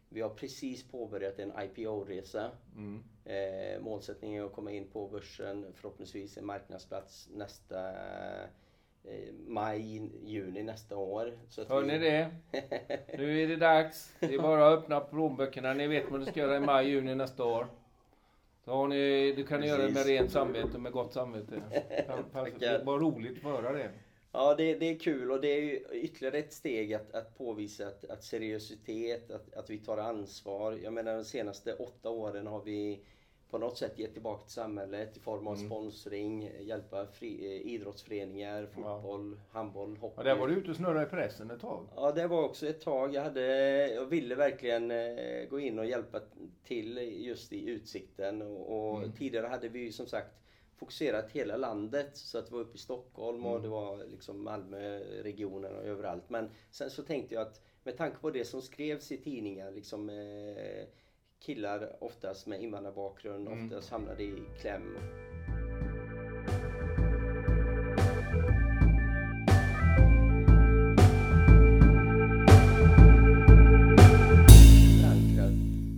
Vi 0.09 0.21
har 0.21 0.29
precis 0.29 0.83
påbörjat 0.91 1.39
en 1.39 1.51
IPO-resa. 1.59 2.51
Mm. 2.75 3.03
Eh, 3.25 3.81
målsättningen 3.81 4.43
är 4.43 4.45
att 4.47 4.53
komma 4.53 4.71
in 4.71 4.87
på 4.87 5.07
börsen, 5.07 5.65
förhoppningsvis 5.75 6.37
en 6.37 6.45
marknadsplats 6.45 7.29
nästa 7.35 7.91
maj, 9.47 10.09
juni 10.25 10.63
nästa 10.63 10.97
år. 10.97 11.33
Så 11.49 11.63
Hör 11.65 11.81
vi- 11.81 11.87
ni 11.87 11.97
det? 11.97 12.29
Nu 13.17 13.43
är 13.43 13.47
det 13.47 13.55
dags. 13.55 14.13
Det 14.19 14.33
är 14.33 14.39
bara 14.41 14.67
att 14.73 14.79
öppna 14.79 14.99
plånböckerna. 14.99 15.73
Ni 15.73 15.87
vet 15.87 16.11
vad 16.11 16.19
ni 16.19 16.25
ska 16.25 16.39
göra 16.39 16.57
i 16.57 16.59
maj, 16.59 16.89
juni 16.89 17.15
nästa 17.15 17.43
år. 17.45 17.67
Så 18.67 18.73
har 18.73 18.87
ni, 18.87 19.31
det 19.31 19.43
kan 19.43 19.61
ni 19.61 19.67
göra 19.67 19.81
med 19.81 19.93
Precis. 19.93 20.07
rent 20.07 20.31
samvete 20.31 20.69
och 20.73 20.79
med 20.79 20.91
gott 20.91 21.13
samvete. 21.13 21.61
Det 22.59 22.83
var 22.85 22.99
roligt 22.99 23.37
att 23.37 23.43
höra 23.43 23.71
det. 23.71 23.91
Ja, 24.31 24.55
det, 24.57 24.75
det 24.75 24.85
är 24.85 24.99
kul 24.99 25.31
och 25.31 25.41
det 25.41 25.47
är 25.47 25.93
ytterligare 25.95 26.37
ett 26.37 26.53
steg 26.53 26.93
att, 26.93 27.13
att 27.13 27.37
påvisa 27.37 27.87
att, 27.87 28.05
att 28.05 28.23
seriositet, 28.23 29.31
att, 29.31 29.53
att 29.53 29.69
vi 29.69 29.77
tar 29.77 29.97
ansvar. 29.97 30.79
Jag 30.83 30.93
menar 30.93 31.15
de 31.15 31.25
senaste 31.25 31.73
åtta 31.73 32.09
åren 32.09 32.47
har 32.47 32.61
vi 32.61 33.05
på 33.49 33.57
något 33.57 33.77
sätt 33.77 33.99
gett 33.99 34.13
tillbaka 34.13 34.43
till 34.43 34.51
samhället 34.53 35.17
i 35.17 35.19
form 35.19 35.47
av 35.47 35.55
Mm. 35.55 35.67
sponsring, 35.67 36.51
hjälpa 36.59 37.07
fri, 37.07 37.45
eh, 37.45 37.73
idrottsföreningar, 37.73 38.65
fotboll, 38.65 39.39
handboll, 39.51 39.97
hockey. 39.97 40.13
Ja, 40.17 40.23
där 40.23 40.35
var 40.35 40.47
du 40.47 40.53
ute 40.53 40.69
och 40.69 40.75
snurrade 40.75 41.03
i 41.03 41.09
pressen 41.09 41.51
ett 41.51 41.61
tag. 41.61 41.87
Ja, 41.95 42.11
det 42.11 42.27
var 42.27 42.43
också 42.43 42.67
ett 42.67 42.81
tag. 42.81 43.13
Jag, 43.13 43.21
hade, 43.21 43.41
jag 43.93 44.05
ville 44.05 44.35
verkligen 44.35 44.91
eh, 44.91 45.45
gå 45.49 45.59
in 45.59 45.79
och 45.79 45.85
hjälpa 45.85 46.21
till 46.63 46.97
just 47.25 47.53
i 47.53 47.69
Utsikten. 47.69 48.41
Och, 48.41 48.91
och 48.91 48.97
Mm. 48.97 49.11
Tidigare 49.11 49.47
hade 49.47 49.67
vi 49.69 49.79
ju 49.79 49.91
som 49.91 50.07
sagt 50.07 50.33
fokuserat 50.75 51.29
hela 51.31 51.57
landet. 51.57 52.17
Så 52.17 52.37
att 52.37 52.45
det 52.47 52.53
var 52.53 52.61
uppe 52.61 52.75
i 52.75 52.79
Stockholm 52.79 53.39
Mm. 53.39 53.51
och 53.51 53.61
det 53.61 53.67
var 53.67 53.97
liksom 54.11 54.43
Malmöregionen 54.43 55.75
och 55.75 55.83
överallt. 55.85 56.29
Men 56.29 56.49
sen 56.71 56.89
så 56.91 57.03
tänkte 57.03 57.35
jag 57.35 57.41
att 57.41 57.61
med 57.83 57.97
tanke 57.97 58.17
på 58.17 58.29
det 58.29 58.45
som 58.45 58.61
skrevs 58.61 59.11
i 59.11 59.17
tidningar, 59.17 59.71
liksom 59.71 60.09
eh, 60.09 60.85
killar 61.39 62.03
oftast 62.03 62.47
med 62.47 62.61
invandrarbakgrund, 62.61 63.47
Mm. 63.47 63.65
oftast 63.65 63.89
hamnade 63.89 64.23
i 64.23 64.43
kläm. 64.61 64.97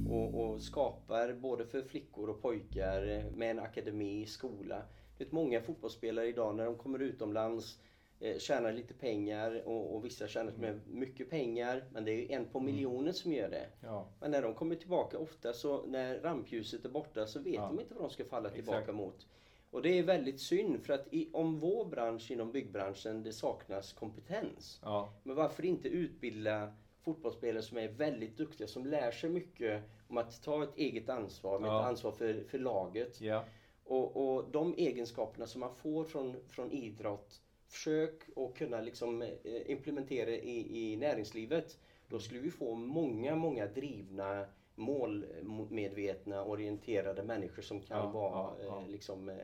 och, 0.10 0.42
och 0.42 0.62
skapar 0.62 1.34
både 1.34 1.66
för 1.66 1.82
flickor 1.82 2.30
och 2.30 2.42
pojkar 2.42 3.24
med 3.36 3.52
en 3.52 3.60
akademi, 3.60 4.26
skola. 4.26 4.82
Det 5.18 5.24
är 5.24 5.28
många 5.32 5.62
fotbollsspelare 5.62 6.28
idag 6.28 6.56
när 6.56 6.66
de 6.66 6.76
kommer 6.76 7.00
utomlands 7.00 7.80
eh, 8.20 8.38
tjänar 8.38 8.72
lite 8.74 8.94
pengar 8.94 9.62
och, 9.66 9.96
och 9.96 10.06
vissa 10.06 10.28
tjänar 10.28 10.52
med 10.58 10.80
mycket 10.88 11.30
pengar 11.30 11.84
men 11.92 12.06
det 12.06 12.12
är 12.12 12.16
ju 12.16 12.32
en 12.32 12.46
på 12.46 12.60
miljonen 12.60 13.14
som 13.14 13.34
gör 13.34 13.50
det. 13.50 13.68
Ja. 13.82 14.08
Men 14.20 14.32
när 14.32 14.42
de 14.42 14.54
kommer 14.54 14.76
tillbaka 14.76 15.18
ofta 15.18 15.54
så 15.54 15.86
när 15.86 16.20
rampljuset 16.20 16.86
är 16.86 16.90
borta 16.90 17.28
så 17.28 17.40
vet 17.40 17.54
Ja. 17.54 17.62
de 17.68 17.80
inte 17.80 17.94
vad 17.94 18.04
de 18.04 18.10
ska 18.10 18.26
falla 18.26 18.50
Exakt. 18.50 18.66
tillbaka 18.66 18.94
mot. 18.94 19.28
Och 19.72 19.82
det 19.82 20.00
är 20.00 20.04
väldigt 20.04 20.40
synd 20.42 20.84
för 20.86 20.94
att 20.94 21.08
i, 21.14 21.30
om 21.34 21.60
vår 21.60 21.86
bransch 21.86 22.32
inom 22.32 22.52
byggbranschen 22.52 23.24
det 23.24 23.34
saknas 23.34 23.94
kompetens. 23.94 24.80
Ja. 24.84 25.14
Men 25.24 25.36
varför 25.36 25.66
inte 25.66 25.88
utbilda 25.90 26.74
fotbollsspelare 27.02 27.64
som 27.64 27.78
är 27.78 27.88
väldigt 27.88 28.38
duktiga, 28.38 28.68
som 28.68 28.86
lär 28.86 29.12
sig 29.12 29.30
mycket 29.30 29.84
om 30.08 30.18
att 30.18 30.44
ta 30.44 30.64
ett 30.64 30.76
eget 30.78 31.10
ansvar, 31.10 31.60
med 31.60 31.70
Ja. 31.70 31.80
ett 31.82 31.88
ansvar 31.88 32.12
för, 32.12 32.44
för 32.48 32.60
laget. 32.60 33.22
Ja. 33.22 33.44
Och, 33.86 34.18
och 34.38 34.50
de 34.52 34.74
egenskaperna 34.78 35.48
som 35.48 35.60
man 35.60 35.76
får 35.76 36.04
från, 36.04 36.36
från 36.50 36.72
idrott, 36.72 37.42
försök 37.70 38.22
att 38.36 38.56
kunna 38.58 38.82
liksom 38.82 39.22
eh, 39.22 39.30
implementera 39.66 40.30
i, 40.32 40.92
i 40.94 40.98
näringslivet. 40.98 41.78
Då 42.08 42.20
skulle 42.20 42.40
vi 42.40 42.52
få 42.52 42.76
många, 42.76 43.36
många 43.36 43.66
drivna, 43.68 44.46
målmedvetna, 44.76 46.44
orienterade 46.44 47.24
människor 47.24 47.62
som 47.62 47.82
kan 47.82 47.98
Ja, 47.98 48.06
vara 48.12 48.32
ja, 48.32 48.56
ja. 48.66 48.82
eh, 48.82 48.88
liksom, 48.90 49.30
eh, 49.30 49.38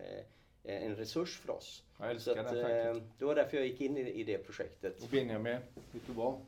en 0.63 0.95
resurs 0.95 1.37
för 1.39 1.53
oss. 1.53 1.83
Jag 1.99 2.07
Så 2.07 2.11
älskar 2.11 2.45
att, 2.45 2.51
den 2.53 2.87
faktiskt. 2.91 3.19
det 3.19 3.25
var 3.25 3.35
därför 3.35 3.57
jag 3.57 3.65
gick 3.67 3.81
in 3.81 3.97
i, 3.97 4.01
i 4.11 4.23
det 4.23 4.37
projektet. 4.37 5.03
Och 5.03 5.09
Benjamin, 5.09 5.57
vet 5.91 6.07
du 6.07 6.13
vad? 6.13 6.39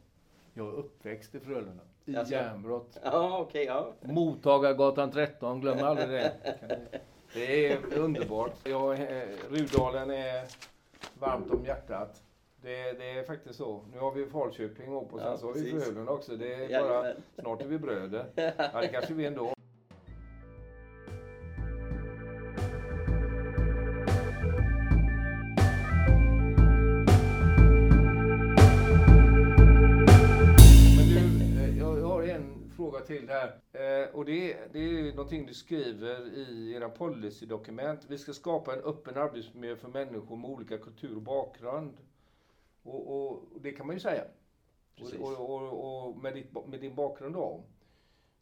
Jag 0.54 0.68
är 0.68 0.72
uppväxt 0.72 1.36
i 1.36 1.40
Frölunda. 1.40 1.84
I 2.06 2.13
Jaså? 2.13 2.32
järnbrott. 2.32 2.98
Ja, 3.04 3.40
okej, 3.42 3.66
ja. 3.66 3.94
Mottagargatan 4.02 5.12
13, 5.12 5.62
glöm 5.62 5.80
aldrig 5.84 6.10
det. 6.10 6.34
Det 7.34 7.68
är 7.68 7.98
underbart. 7.98 8.68
Jag, 8.68 9.00
Rudalen 9.50 10.10
är 10.12 10.46
varmt 11.13 11.52
om 11.52 11.65
hjärtat. 11.65 12.22
Det, 12.62 12.91
det 12.91 13.12
är 13.20 13.24
faktiskt 13.24 13.56
så. 13.58 13.82
Nu 13.93 14.00
har 14.00 14.12
vi 14.12 14.26
Falköping 14.26 14.96
och 14.96 15.10
sen 15.10 15.20
Ja, 15.20 15.38
så 15.38 15.48
har 15.48 15.54
vi. 15.54 15.72
Frölunda 15.82 16.12
också. 16.12 16.36
Det 16.36 16.54
är 16.74 16.84
bara, 16.84 17.13
snart 17.39 17.62
är 17.62 17.65
vi 17.67 17.80
bröder. 17.80 18.26
Ja, 18.36 18.82
det 18.82 18.88
kanske 18.88 19.13
vi 19.13 19.26
ändå. 19.26 19.54
Fråga 32.91 33.06
till 33.06 33.30
här. 33.30 33.60
Eh, 33.73 34.15
Och 34.15 34.26
det, 34.26 34.54
är- 34.54 34.67
det 34.73 34.80
är 34.80 35.13
någonting 35.15 35.45
du 35.45 35.54
skriver 35.54 36.28
i 36.38 36.73
era 36.73 36.89
policydokument. 36.89 38.06
Vi 38.10 38.17
ska 38.17 38.34
skapa 38.34 38.73
en 38.73 38.80
öppen 38.84 39.17
arbetsmiljö 39.17 39.76
för 39.76 39.88
människor 39.88 40.36
med 40.38 40.50
olika 40.50 40.78
kultur 40.78 41.15
och 41.15 41.21
bakgrund. 41.21 41.97
Och, 42.84 43.08
och, 43.08 43.32
och 43.32 43.62
det 43.62 43.71
kan 43.71 43.88
man 43.88 43.95
ju 43.95 44.00
säga. 44.00 44.23
Precis. 44.95 45.19
Och, 45.19 46.08
och, 46.08 46.17
med, 46.17 46.34
ditt, 46.34 46.67
med 46.67 46.80
din 46.80 46.95
bakgrund 46.95 47.34
då. 47.36 47.63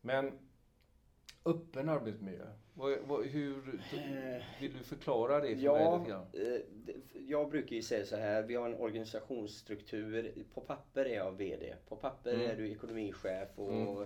Men 0.01 0.31
öppen 1.45 1.89
arbetsmiljö, 1.89 2.45
vad, 2.73 2.97
vad, 3.07 3.25
hur 3.25 3.79
vill 4.61 4.73
du 4.77 4.83
förklara 4.83 5.39
det 5.39 5.47
för 5.47 5.55
mig 5.55 5.63
Ja, 5.63 5.97
lite 5.97 6.09
grann? 6.11 6.25
eh, 6.33 6.61
jag 7.29 7.49
brukar 7.49 7.75
ju 7.75 7.81
säga 7.81 8.05
så 8.05 8.15
här. 8.15 8.43
Vi 8.43 8.55
har 8.55 8.65
en 8.69 8.75
organisationsstruktur. 8.75 10.33
På 10.53 10.61
papper 10.61 11.05
är 11.05 11.15
jag 11.15 11.31
VD. 11.31 11.75
På 11.89 11.95
papper 11.95 12.33
Mm. 12.33 12.51
är 12.51 12.55
du 12.55 12.71
ekonomichef 12.71 13.49
och 13.55 13.71
Mm. 13.73 14.05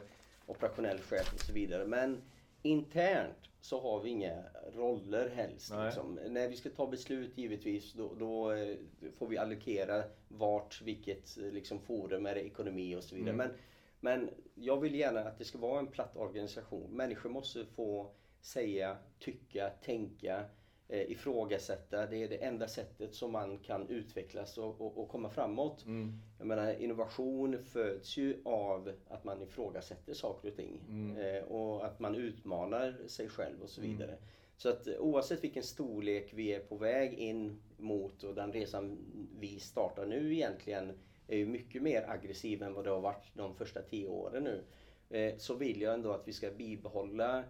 Operationell 0.50 1.00
chef 1.00 1.34
och 1.34 1.40
så 1.40 1.54
vidare. 1.54 1.86
Men 1.86 2.22
internt 2.62 3.50
så 3.62 3.82
har 3.82 4.02
vi 4.02 4.10
inga 4.10 4.44
roller 4.76 5.30
helst. 5.30 5.74
Liksom. 5.86 6.20
När 6.30 6.48
vi 6.48 6.56
ska 6.56 6.70
ta 6.70 6.88
beslut 6.88 7.38
givetvis 7.38 7.94
då, 7.94 8.14
då 8.20 8.52
eh, 8.52 8.76
får 9.18 9.28
vi 9.28 9.38
allokera 9.38 10.04
vart, 10.28 10.82
vilket 10.82 11.38
eh, 11.38 11.52
liksom, 11.52 11.80
forum 11.80 12.26
är 12.26 12.36
det 12.36 12.46
ekonomi 12.46 12.96
och 12.96 13.04
så 13.04 13.16
vidare. 13.16 13.34
Mm. 13.34 13.48
Men, 13.48 13.58
men 14.00 14.30
jag 14.56 14.80
vill 14.80 14.96
gärna 14.96 15.20
att 15.20 15.38
det 15.38 15.46
ska 15.46 15.58
vara 15.58 15.80
en 15.80 15.88
platt 15.88 16.18
organisation. 16.18 16.92
Människor 16.92 17.30
måste 17.30 17.66
få 17.66 18.12
säga, 18.42 18.98
tycka, 19.20 19.70
tänka, 19.70 20.46
eh, 20.90 21.12
ifrågasätta. 21.12 22.06
Det 22.06 22.24
är 22.24 22.28
det 22.30 22.44
enda 22.44 22.68
sättet 22.68 23.16
som 23.16 23.32
man 23.32 23.58
kan 23.58 23.88
utvecklas 23.90 24.58
och, 24.58 24.82
och, 24.82 24.98
och 24.98 25.10
komma 25.10 25.30
framåt. 25.30 25.86
Mm. 25.86 26.14
Jag 26.38 26.48
menar, 26.48 26.74
innovation 26.82 27.64
föds 27.64 28.18
ju 28.18 28.42
av 28.46 28.92
att 29.08 29.24
man 29.24 29.42
ifrågasätter 29.42 30.14
saker 30.14 30.50
och 30.50 30.56
ting. 30.56 30.82
Mm. 30.90 31.18
Eh, 31.18 31.44
och 31.44 31.86
att 31.86 32.00
man 32.00 32.16
utmanar 32.16 32.96
sig 33.08 33.30
själv 33.30 33.62
och 33.64 33.70
så 33.70 33.82
Mm. 33.82 33.92
vidare. 33.98 34.18
Så 34.58 34.70
att 34.70 34.88
eh, 34.88 34.94
oavsett 35.00 35.44
vilken 35.44 35.64
storlek 35.64 36.30
vi 36.34 36.54
är 36.54 36.60
på 36.60 36.76
väg 36.76 37.14
in 37.14 37.62
mot 37.78 38.24
och 38.24 38.36
den 38.36 38.54
resan 38.54 38.98
vi 39.40 39.60
startar 39.60 40.06
nu 40.06 40.34
egentligen 40.34 40.92
är 41.28 41.38
ju 41.38 41.46
mycket 41.46 41.82
mer 41.82 42.10
aggressiv 42.10 42.64
än 42.64 42.74
vad 42.74 42.84
det 42.84 42.90
har 42.90 43.00
varit 43.02 43.32
de 43.34 43.56
första 43.56 43.82
tio 43.82 44.08
åren 44.08 44.44
nu. 44.44 44.64
Eh, 45.10 45.38
så 45.38 45.56
vill 45.56 45.82
jag 45.82 45.94
ändå 45.94 46.12
att 46.12 46.28
vi 46.28 46.34
ska 46.34 46.52
bibehålla 46.52 47.44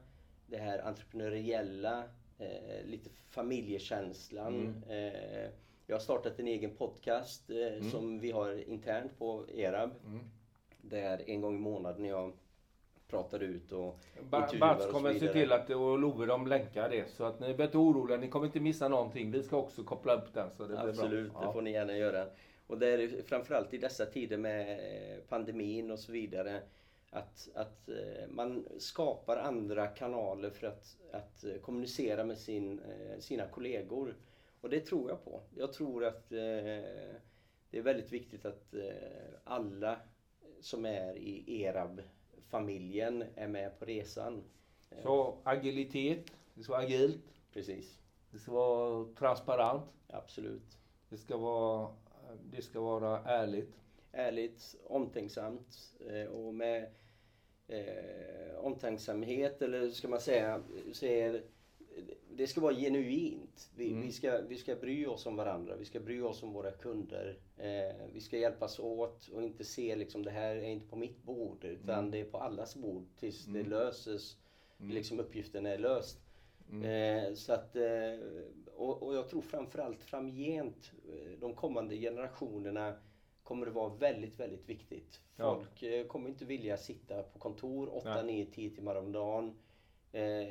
det 0.47 0.57
här 0.57 0.79
entreprenöriella, 0.79 2.03
eh, 2.39 2.85
lite 2.85 3.09
familjekänslan. 3.29 4.83
Eh, 4.89 5.49
jag 5.87 5.95
har 5.95 5.99
startat 5.99 6.39
en 6.39 6.47
egen 6.47 6.75
podcast 6.75 7.49
eh, 7.49 7.89
som 7.91 8.19
vi 8.19 8.31
har 8.31 8.69
internt 8.69 9.19
på 9.19 9.45
ERAB. 9.55 9.91
Mm. 10.05 10.19
Där 10.81 11.29
en 11.29 11.41
gång 11.41 11.55
i 11.55 11.59
månaden 11.59 12.05
jag 12.05 12.33
pratar 13.07 13.43
ut 13.43 13.71
och 13.71 13.99
Bats 14.29 14.85
kommer 14.91 15.19
se 15.19 15.27
till 15.27 15.51
att, 15.51 15.69
och 15.69 15.99
Love 15.99 16.25
de 16.25 16.47
länkar 16.47 16.89
det. 16.89 17.09
Så 17.09 17.23
att 17.23 17.39
ni 17.39 17.47
är 17.47 17.63
inte 17.63 17.77
oroliga, 17.77 18.17
ni 18.17 18.27
kommer 18.27 18.45
inte 18.45 18.59
missa 18.59 18.87
någonting. 18.87 19.31
Vi 19.31 19.43
ska 19.43 19.57
också 19.57 19.83
koppla 19.83 20.13
upp 20.13 20.33
den. 20.33 20.49
Så 20.57 20.65
det 20.65 20.79
Absolut, 20.79 21.31
bra. 21.31 21.47
det 21.47 21.53
får 21.53 21.61
ni 21.61 21.71
gärna 21.71 21.97
göra. 21.97 22.25
Och 22.67 22.77
det 22.77 22.87
är 22.87 23.23
framförallt 23.23 23.73
i 23.73 23.77
dessa 23.77 24.05
tider 24.05 24.37
med 24.37 24.71
eh, 24.71 25.17
pandemin 25.29 25.91
och 25.91 25.99
så 25.99 26.11
vidare. 26.11 26.61
Att, 27.11 27.49
att 27.55 27.89
eh, 27.89 28.27
man 28.29 28.67
skapar 28.77 29.37
andra 29.37 29.87
kanaler 29.87 30.49
för 30.49 30.67
att, 30.67 30.97
att 31.11 31.43
eh, 31.43 31.55
kommunicera 31.55 32.23
med 32.23 32.37
sin, 32.37 32.79
eh, 32.79 33.19
sina 33.19 33.47
kollegor. 33.47 34.15
Och 34.61 34.69
det 34.69 34.79
tror 34.79 35.09
jag 35.09 35.25
på. 35.25 35.41
Jag 35.55 35.73
tror 35.73 36.05
att 36.05 36.29
det 36.29 37.77
är 37.77 37.81
väldigt 37.81 38.11
viktigt 38.11 38.45
att 38.45 38.73
alla 39.43 39.99
som 40.61 40.85
är 40.85 41.15
i 41.17 41.63
ERAB-familjen 41.63 43.23
är 43.35 43.47
med 43.47 43.79
på 43.79 43.85
resan. 43.85 44.43
Så 45.03 45.37
agilitet, 45.43 46.31
det 46.53 46.63
ska 46.63 46.73
vara 46.73 46.83
agilt, 46.83 47.21
Precis, 47.53 47.99
det 48.31 48.39
ska 48.39 48.51
vara 48.51 49.05
transparent, 49.15 49.83
absolut. 50.07 50.77
det 51.09 51.17
ska 51.17 51.37
vara, 51.37 51.95
det 52.51 52.61
ska 52.61 52.79
vara 52.79 53.19
ärligt. 53.23 53.75
Ärligt, 54.11 54.75
omtänksamt 54.87 55.93
eh, 56.09 56.25
och 56.25 56.53
med 56.53 56.87
eh, 57.67 58.55
omtänksamhet 58.59 59.61
eller 59.61 59.89
ska 59.89 60.07
man 60.07 60.21
säga, 60.21 60.63
är, 61.01 61.43
det 62.31 62.47
ska 62.47 62.61
vara 62.61 62.73
genuint. 62.75 63.69
Vi, 63.75 63.89
Mm. 63.91 64.01
vi, 64.01 64.11
ska, 64.11 64.41
vi 64.41 64.57
ska 64.57 64.75
bry 64.75 65.05
oss 65.05 65.25
om 65.25 65.35
varandra, 65.35 65.75
vi 65.75 65.85
ska 65.85 65.99
bry 65.99 66.21
oss 66.21 66.43
om 66.43 66.53
våra 66.53 66.71
kunder. 66.71 67.39
Eh, 67.57 67.95
vi 68.13 68.21
ska 68.21 68.37
hjälpas 68.37 68.79
åt 68.79 69.27
och 69.27 69.43
inte 69.43 69.63
se 69.63 69.95
liksom 69.95 70.23
det 70.25 70.31
här 70.31 70.55
är 70.55 70.63
inte 70.69 70.87
på 70.87 70.95
mitt 70.95 71.23
bord 71.23 71.63
utan 71.65 71.99
Mm. 71.99 72.11
det 72.11 72.19
är 72.19 72.25
på 72.25 72.37
allas 72.37 72.75
bord 72.75 73.05
tills 73.19 73.47
Mm. 73.47 73.63
det 73.63 73.69
löses, 73.69 74.37
Mm. 74.79 74.91
liksom 74.95 75.19
uppgiften 75.19 75.65
är 75.65 75.77
löst. 75.77 76.19
Mm. 76.71 76.83
Eh, 77.27 77.33
så 77.33 77.53
att, 77.53 77.75
eh, 77.75 78.19
och, 78.75 79.03
och 79.03 79.15
jag 79.15 79.29
tror 79.29 79.41
framförallt 79.41 80.03
framgent, 80.03 80.91
eh, 81.07 81.39
de 81.39 81.53
kommande 81.55 81.95
generationerna 81.97 82.95
kommer 83.49 83.65
det 83.65 83.71
vara 83.71 83.89
väldigt, 83.89 84.39
väldigt 84.39 84.69
viktigt. 84.69 85.19
Ja. 85.35 85.55
Folk 85.55 85.83
eh, 85.83 86.05
kommer 86.05 86.29
inte 86.29 86.45
vilja 86.45 86.77
sitta 86.77 87.23
på 87.23 87.39
kontor 87.39 87.95
8, 87.97 88.13
Nej. 88.23 88.23
9, 88.25 88.45
10 88.45 88.69
timmar 88.69 88.95
om 88.95 89.11
dagen. 89.11 89.53
Eh, 90.11 90.47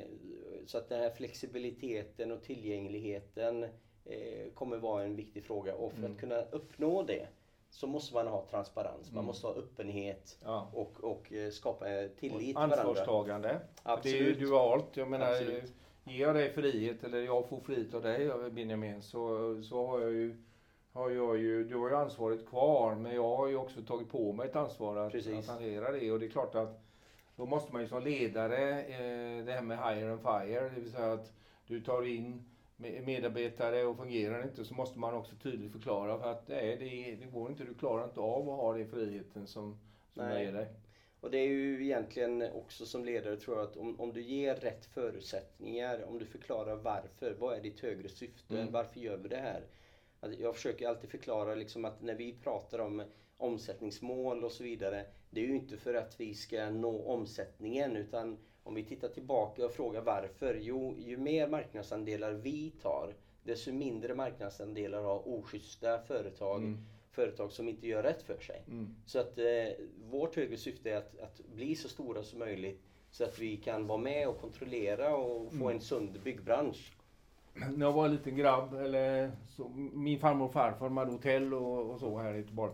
så 0.65 0.77
att 0.77 0.89
den 0.89 0.99
här 0.99 1.09
flexibiliteten 1.09 2.31
och 2.31 2.43
tillgängligheten 2.43 3.63
eh, 4.05 4.51
kommer 4.53 4.77
vara 4.77 5.03
en 5.03 5.15
viktig 5.15 5.43
fråga. 5.43 5.75
Och 5.75 5.91
för 5.91 5.99
Mm. 5.99 6.11
att 6.11 6.19
kunna 6.19 6.41
uppnå 6.41 7.03
det 7.03 7.27
så 7.69 7.87
måste 7.87 8.13
man 8.13 8.27
ha 8.27 8.45
transparens, 8.49 9.07
man 9.11 9.13
Mm. 9.17 9.25
måste 9.25 9.47
ha 9.47 9.53
öppenhet 9.53 10.37
Ja. 10.43 10.71
och, 10.73 11.03
och 11.03 11.31
skapa 11.51 11.85
tillit 11.85 12.17
till 12.39 12.53
varandra. 12.55 12.75
Ansvarstagande. 12.77 13.47
Det 13.47 13.55
är 13.55 13.93
ju 13.93 13.93
Absolut. 13.93 14.39
dualt. 14.39 14.97
Jag 14.97 15.07
menar, 15.09 15.31
Absolut. 15.31 15.73
ger 16.03 16.19
jag 16.27 16.35
dig 16.35 16.49
frihet 16.53 17.03
eller 17.03 17.21
jag 17.21 17.49
får 17.49 17.59
frihet 17.59 17.93
av 17.93 18.01
dig 18.01 18.29
Benjamin 18.51 19.01
så, 19.01 19.55
så 19.63 19.87
har 19.87 19.99
jag 20.01 20.11
ju 20.11 20.43
har 20.99 21.09
jag 21.09 21.37
ju, 21.37 21.63
du 21.63 21.75
har 21.75 21.89
ju 21.89 21.95
ansvaret 21.95 22.47
kvar 22.49 22.95
men 22.95 23.15
jag 23.15 23.35
har 23.35 23.47
ju 23.47 23.55
också 23.55 23.81
tagit 23.81 24.09
på 24.09 24.33
mig 24.33 24.49
ett 24.49 24.55
ansvar 24.55 24.97
att, 24.97 25.11
Precis. 25.11 25.49
att 25.49 25.55
hantera 25.55 25.91
det 25.91 26.11
och 26.11 26.19
det 26.19 26.25
är 26.25 26.29
klart 26.29 26.55
att 26.55 26.81
då 27.35 27.45
måste 27.45 27.73
man 27.73 27.81
ju 27.81 27.87
som 27.87 28.03
ledare, 28.03 28.81
eh, 28.83 29.45
det 29.45 29.51
här 29.53 29.61
med 29.61 29.77
hire 29.77 30.11
and 30.11 30.21
fire, 30.21 30.69
det 30.69 30.79
vill 30.81 30.91
säga 30.91 31.11
att 31.13 31.33
du 31.67 31.81
tar 31.81 32.05
in 32.07 32.49
me- 32.77 33.01
medarbetare 33.01 33.83
och 33.85 33.97
fungerar 33.97 34.43
inte 34.43 34.65
så 34.65 34.73
måste 34.73 34.99
man 34.99 35.13
också 35.13 35.35
tydligt 35.35 35.71
förklara 35.71 36.19
för 36.19 36.31
att 36.31 36.47
nej, 36.47 36.77
det, 36.77 37.25
det 37.25 37.31
går 37.31 37.49
inte, 37.51 37.63
du 37.63 37.73
klarar 37.73 38.03
inte 38.05 38.19
av 38.19 38.49
att 38.49 38.55
ha 38.57 38.73
den 38.73 38.87
friheten 38.89 39.47
som, 39.47 39.77
som 40.13 40.23
jag 40.23 40.33
Nej. 40.33 40.45
ger 40.45 40.53
dig. 40.53 40.67
Och 41.21 41.31
det 41.31 41.37
är 41.37 41.47
ju 41.47 41.83
egentligen 41.85 42.43
också 42.53 42.85
som 42.85 43.05
ledare 43.05 43.35
tror 43.37 43.57
jag 43.57 43.67
att 43.67 43.77
om, 43.77 43.99
om 43.99 44.13
du 44.13 44.21
ger 44.21 44.55
rätt 44.55 44.85
förutsättningar, 44.85 46.03
om 46.09 46.19
du 46.19 46.25
förklarar 46.25 46.75
varför, 46.75 47.35
vad 47.39 47.57
är 47.57 47.61
ditt 47.61 47.79
högre 47.79 48.09
syfte, 48.09 48.53
Mm. 48.59 48.71
varför 48.71 48.99
gör 48.99 49.17
vi 49.17 49.27
det 49.29 49.37
här? 49.37 49.61
Att 50.19 50.39
jag 50.39 50.55
försöker 50.55 50.87
alltid 50.87 51.09
förklara 51.09 51.55
liksom 51.55 51.85
att 51.85 52.01
när 52.01 52.15
vi 52.15 52.33
pratar 52.43 52.79
om 52.79 53.03
omsättningsmål 53.37 54.43
och 54.43 54.51
så 54.51 54.63
vidare, 54.63 55.05
det 55.29 55.41
är 55.41 55.45
ju 55.45 55.55
inte 55.55 55.77
för 55.77 55.93
att 55.93 56.19
vi 56.21 56.33
ska 56.33 56.69
nå 56.69 57.01
omsättningen 57.03 57.95
utan 57.97 58.37
om 58.63 58.75
vi 58.75 58.83
tittar 58.83 59.09
tillbaka 59.09 59.65
och 59.65 59.71
frågar 59.71 60.01
varför, 60.01 60.55
jo 60.61 60.95
ju 60.99 61.17
mer 61.17 61.47
marknadsandelar 61.47 62.31
vi 62.33 62.71
tar, 62.81 63.15
desto 63.43 63.71
mindre 63.71 64.13
marknadsandelar 64.13 65.01
har 65.01 65.27
oschyssta 65.27 65.99
företag, 65.99 66.61
Mm. 66.61 66.77
företag 67.11 67.51
som 67.51 67.69
inte 67.69 67.87
gör 67.87 68.03
rätt 68.03 68.21
för 68.21 68.39
sig. 68.39 68.63
Mm. 68.67 68.95
Så 69.05 69.19
att 69.19 69.37
eh, 69.37 69.45
vårt 69.97 70.35
högre 70.35 70.57
syfte 70.57 70.91
är 70.91 70.95
att, 70.97 71.19
att 71.19 71.41
bli 71.45 71.75
så 71.75 71.89
stora 71.89 72.23
som 72.23 72.39
möjligt 72.39 72.79
så 73.11 73.23
att 73.23 73.39
vi 73.39 73.57
kan 73.57 73.87
vara 73.87 73.97
med 73.97 74.27
och 74.27 74.37
kontrollera 74.37 75.15
och 75.15 75.51
få 75.51 75.55
Mm. 75.65 75.75
en 75.75 75.81
sund 75.81 76.21
byggbransch. 76.23 76.91
När 77.75 77.85
jag 77.85 77.93
var 77.93 78.05
en 78.05 78.11
liten 78.11 78.35
grabb, 78.35 78.73
eller 78.73 79.31
så, 79.47 79.69
min 79.93 80.19
farmor 80.19 80.45
och 80.45 80.53
farfar 80.53 80.85
de 80.85 80.97
hade 80.97 81.11
hotell 81.11 81.53
och, 81.53 81.91
och 81.91 81.99
så 81.99 82.19
här 82.19 82.33
i 82.33 82.37
Göteborg. 82.37 82.73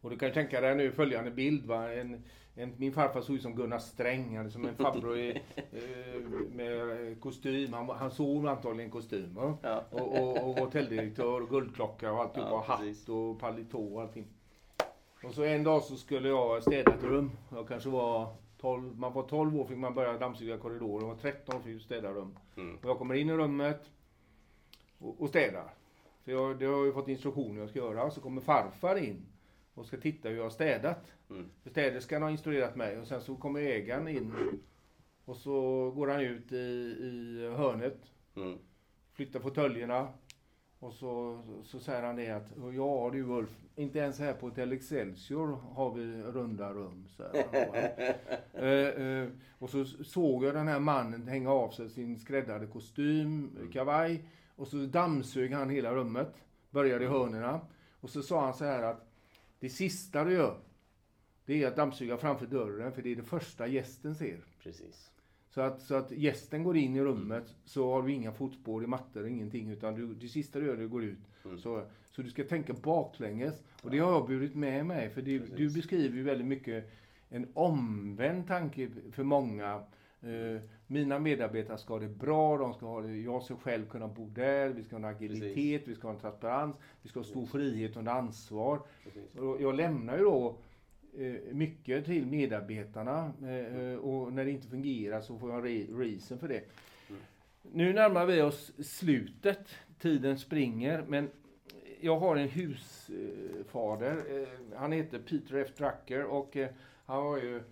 Och 0.00 0.10
du 0.10 0.16
kan 0.18 0.32
tänka 0.32 0.60
dig 0.60 0.74
nu 0.74 0.92
följande 0.92 1.30
bild. 1.30 1.66
Va? 1.66 1.92
En, 1.92 2.22
en, 2.54 2.74
min 2.76 2.92
farfar 2.92 3.20
såg 3.20 3.36
ut 3.36 3.42
som 3.42 3.54
Gunnar 3.54 3.78
Sträng, 3.78 4.36
hade 4.36 4.50
som 4.50 4.66
en 4.66 4.74
farbror 4.74 5.18
i, 5.18 5.42
eh, 5.56 6.20
med 6.52 7.20
kostym. 7.20 7.72
Han, 7.72 7.88
han 7.88 8.10
såg 8.10 8.46
antagligen 8.46 8.90
kostym. 8.90 9.34
Va? 9.34 9.56
Ja. 9.62 9.84
Och, 9.90 10.18
och, 10.18 10.48
och 10.48 10.58
hotelldirektör 10.58 11.42
och 11.42 11.48
guldklocka 11.48 12.12
och 12.12 12.20
alltihop. 12.20 12.48
Ja, 12.50 12.64
hatt 12.66 13.08
och 13.08 13.40
palitå 13.40 13.94
och 13.94 14.02
allting. 14.02 14.26
Och 15.24 15.34
så 15.34 15.44
en 15.44 15.64
dag 15.64 15.82
så 15.82 15.96
skulle 15.96 16.28
jag 16.28 16.62
städa 16.62 16.94
ett 16.94 17.04
rum. 17.04 17.30
Jag 17.52 17.68
kanske 17.68 17.88
var 17.88 18.28
12, 18.60 18.98
man 18.98 19.12
var 19.12 19.22
12 19.22 19.56
år 19.56 19.64
fick 19.64 19.78
man 19.78 19.94
börja 19.94 20.18
dammsuga 20.18 20.58
korridoren. 20.58 21.00
Jag 21.08 21.14
var 21.14 21.22
13 21.22 21.56
år 21.56 21.60
fick 21.60 21.74
jag 21.74 21.82
städa 21.82 22.12
rum. 22.12 22.36
Mm. 22.56 22.76
Och 22.76 22.84
jag 22.84 22.98
kommer 22.98 23.14
in 23.14 23.30
i 23.30 23.32
rummet 23.32 23.90
och, 24.98 25.20
och 25.20 25.28
städar. 25.28 25.74
För 26.24 26.32
jag, 26.32 26.58
det 26.58 26.66
har 26.66 26.72
jag 26.76 26.86
ju 26.86 26.92
fått 26.92 27.08
instruktioner 27.08 27.60
jag 27.60 27.70
ska 27.70 27.78
göra. 27.78 28.10
Så 28.10 28.20
kommer 28.20 28.40
farfar 28.40 28.96
in 28.96 29.26
och 29.74 29.86
ska 29.86 29.96
titta 29.96 30.28
hur 30.28 30.36
jag 30.36 30.42
har 30.42 30.50
städat. 30.50 31.12
Mm. 31.30 31.50
För 31.62 31.70
städerskan 31.70 32.22
har 32.22 32.30
instruerat 32.30 32.76
mig 32.76 32.98
och 32.98 33.06
sen 33.06 33.20
så 33.20 33.36
kommer 33.36 33.60
ägaren 33.60 34.08
in 34.08 34.32
och 35.24 35.36
så 35.36 35.90
går 35.90 36.08
han 36.08 36.20
ut 36.20 36.52
i, 36.52 36.56
i 36.56 37.48
hörnet, 37.56 37.98
Mm. 38.36 38.58
flyttar 39.12 39.40
fåtöljerna 39.40 40.08
och 40.80 40.94
så, 40.94 41.42
så 41.64 41.80
säger 41.80 42.02
han 42.02 42.16
det 42.16 42.30
att 42.30 42.48
ja 42.74 43.10
du 43.12 43.22
Ulf, 43.22 43.50
inte 43.76 43.98
ens 43.98 44.18
här 44.18 44.32
på 44.32 44.46
Hotel 44.46 44.72
Excelsior 44.72 45.58
har 45.74 45.94
vi 45.94 46.22
runda 46.22 46.72
rum. 46.72 47.06
han. 47.18 47.26
eh, 48.64 48.68
eh, 48.68 49.28
och 49.58 49.70
så 49.70 49.84
såg 49.84 50.44
jag 50.44 50.54
den 50.54 50.68
här 50.68 50.80
mannen 50.80 51.28
hänga 51.28 51.50
av 51.50 51.70
sig 51.70 51.90
sin 51.90 52.18
skräddade 52.18 52.66
kostym, 52.66 53.50
kavaj 53.72 54.24
och 54.56 54.68
så 54.68 54.76
dammsög 54.76 55.52
han 55.52 55.70
hela 55.70 55.94
rummet, 55.94 56.34
började 56.70 57.04
i 57.04 57.08
hörnerna 57.08 57.60
och 58.00 58.10
så 58.10 58.22
sa 58.22 58.44
han 58.44 58.54
så 58.54 58.64
här 58.64 58.82
att 58.82 59.06
det 59.58 59.68
sista 59.68 60.24
du 60.24 60.32
gör 60.32 60.60
det 61.50 61.62
är 61.62 61.68
att 61.68 61.76
dammsuga 61.76 62.16
framför 62.16 62.46
dörren 62.46 62.92
för 62.92 63.02
det 63.02 63.12
är 63.12 63.16
det 63.16 63.22
första 63.22 63.66
gästen 63.66 64.14
ser. 64.14 64.44
Precis. 64.62 65.10
Så 65.50 65.60
att, 65.60 65.82
så 65.82 65.94
att 65.94 66.10
gästen 66.10 66.64
går 66.64 66.76
in 66.76 66.96
i 66.96 67.00
rummet 67.00 67.54
så 67.64 67.92
har 67.92 68.02
du 68.02 68.12
inga 68.12 68.32
fotspår 68.32 68.84
i 68.84 68.86
mattor, 68.86 69.26
ingenting. 69.26 69.70
Utan 69.70 69.94
du, 69.94 70.14
det 70.14 70.28
sista 70.28 70.58
du 70.58 70.66
gör 70.66 70.76
är 70.76 70.84
att 70.84 70.90
går 70.90 71.04
ut. 71.04 71.18
Mm. 71.44 71.58
Så, 71.58 71.82
så 72.10 72.22
du 72.22 72.30
ska 72.30 72.44
tänka 72.44 72.72
baklänges. 72.72 73.62
Och 73.82 73.90
det 73.90 73.98
har 73.98 74.12
jag 74.12 74.26
burit 74.26 74.54
med 74.54 74.86
mig. 74.86 75.10
För 75.10 75.22
det, 75.22 75.38
Precis. 75.38 75.56
du 75.56 75.70
beskriver 75.70 76.16
ju 76.16 76.22
väldigt 76.22 76.46
mycket 76.46 76.90
en 77.28 77.46
omvänd 77.54 78.46
tanke 78.46 78.88
för 79.12 79.22
många. 79.22 79.82
Eh, 80.22 80.62
mina 80.86 81.18
medarbetare 81.18 81.78
ska 81.78 81.94
ha 81.94 82.00
det 82.00 82.08
bra, 82.08 82.58
de 82.58 82.74
ska 82.74 82.86
ha 82.86 83.00
det, 83.00 83.16
jag 83.16 83.42
ska 83.42 83.56
själv 83.56 83.88
kunna 83.88 84.08
bo 84.08 84.26
där, 84.26 84.68
vi 84.68 84.84
ska 84.84 84.96
ha 84.96 84.98
en 84.98 85.16
agilitet, 85.16 85.88
vi 85.88 85.94
ska 85.94 86.08
ha 86.08 86.14
en 86.14 86.20
transparens, 86.20 86.76
vi 87.02 87.08
ska 87.08 87.18
ha 87.20 87.24
stor 87.24 87.46
frihet 87.46 87.96
under 87.96 88.12
ansvar. 88.12 88.80
Precis. 89.04 89.36
Och 89.36 89.62
jag 89.62 89.74
lämnar 89.74 90.18
ju 90.18 90.24
då 90.24 90.58
mycket 91.52 92.04
till 92.04 92.26
medarbetarna 92.26 93.32
eh, 93.42 93.76
eh, 93.80 93.96
och 93.98 94.32
när 94.32 94.44
det 94.44 94.50
inte 94.50 94.68
fungerar 94.68 95.20
så 95.20 95.38
får 95.38 95.50
jag 95.50 95.58
en 95.58 95.64
re- 95.66 95.98
reason 95.98 96.38
för 96.38 96.48
det. 96.48 96.62
Mm. 97.08 97.20
Nu 97.72 97.92
närmar 97.92 98.26
vi 98.26 98.42
oss 98.42 98.72
slutet, 98.86 99.68
tiden 99.98 100.38
springer, 100.38 101.04
men 101.08 101.28
jag 102.00 102.18
har 102.18 102.36
en 102.36 102.48
husfader. 102.48 104.16
Eh, 104.42 104.48
han 104.78 104.92
heter 104.92 105.18
Peter 105.18 105.56
F. 105.56 105.68
Drucker 105.76 106.24
och 106.24 106.56
eh, 106.56 106.68
han 107.06 107.24
var 107.24 107.36
ju 107.36 107.62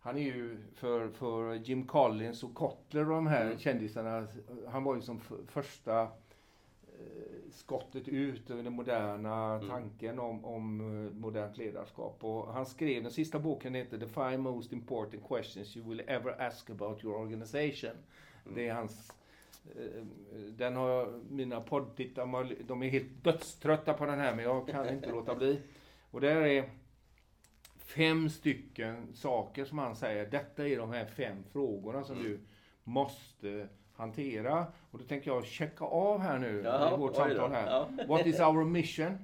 han 0.00 0.16
är 0.18 0.22
ju 0.22 0.56
för, 0.74 1.08
för 1.08 1.54
Jim 1.54 1.86
Collins 1.86 2.42
och 2.42 2.54
Kotler 2.54 3.02
och 3.10 3.14
de 3.14 3.26
här 3.26 3.44
Mm. 3.46 3.58
kändisarna. 3.58 4.26
Han 4.68 4.84
var 4.84 4.94
ju 4.96 5.00
som 5.02 5.20
första 5.48 6.02
eh, 6.02 6.08
skottet 7.50 8.08
ut 8.08 8.50
över 8.50 8.62
den 8.62 8.72
moderna 8.72 9.54
Mm. 9.54 9.68
tanken 9.68 10.18
om, 10.18 10.44
om 10.44 10.80
eh, 10.80 11.12
modernt 11.20 11.56
ledarskap. 11.56 12.24
Och 12.24 12.52
han 12.52 12.66
skrev, 12.66 13.02
den 13.02 13.12
sista 13.12 13.38
boken 13.38 13.74
heter 13.74 13.98
The 13.98 14.06
Five 14.06 14.36
Most 14.38 14.72
Important 14.72 15.28
Questions 15.28 15.76
You 15.76 15.88
Will 15.88 16.02
Ever 16.06 16.42
Ask 16.42 16.70
About 16.70 17.04
Your 17.04 17.16
Organization. 17.16 17.90
Mm. 18.44 18.54
Det 18.54 18.68
är 18.68 18.74
hans 18.74 19.12
eh, 19.76 20.02
den 20.58 20.76
har 20.76 20.88
jag, 20.90 21.20
mina 21.30 21.60
poddtittare, 21.60 22.54
de 22.66 22.82
är 22.82 22.88
helt 22.88 23.24
dödströtta 23.24 23.94
på 23.94 24.06
den 24.06 24.18
här 24.18 24.34
men 24.34 24.44
jag 24.44 24.68
kan 24.68 24.88
inte 24.88 25.10
låta 25.10 25.34
bli. 25.34 25.60
Och 26.10 26.20
där 26.20 26.36
är 26.36 26.70
fem 27.78 28.30
stycken 28.30 29.06
saker 29.14 29.64
som 29.64 29.78
han 29.78 29.96
säger, 29.96 30.26
detta 30.30 30.68
är 30.68 30.76
de 30.76 30.90
här 30.90 31.06
fem 31.06 31.44
frågorna 31.52 32.04
som 32.04 32.16
Mm. 32.18 32.28
du 32.30 32.40
måste 32.84 33.68
hantera. 33.98 34.66
Och 34.90 34.98
då 34.98 35.04
tänker 35.04 35.30
jag 35.30 35.44
checka 35.44 35.84
av 35.84 36.20
här 36.20 36.38
nu 36.38 36.62
Jaha, 36.64 36.94
i 36.94 36.96
vårt 36.96 37.16
samtal 37.16 37.52
här. 37.52 37.66
Ja. 37.66 37.88
What 38.06 38.26
is 38.26 38.40
our 38.40 38.64
mission? 38.64 39.18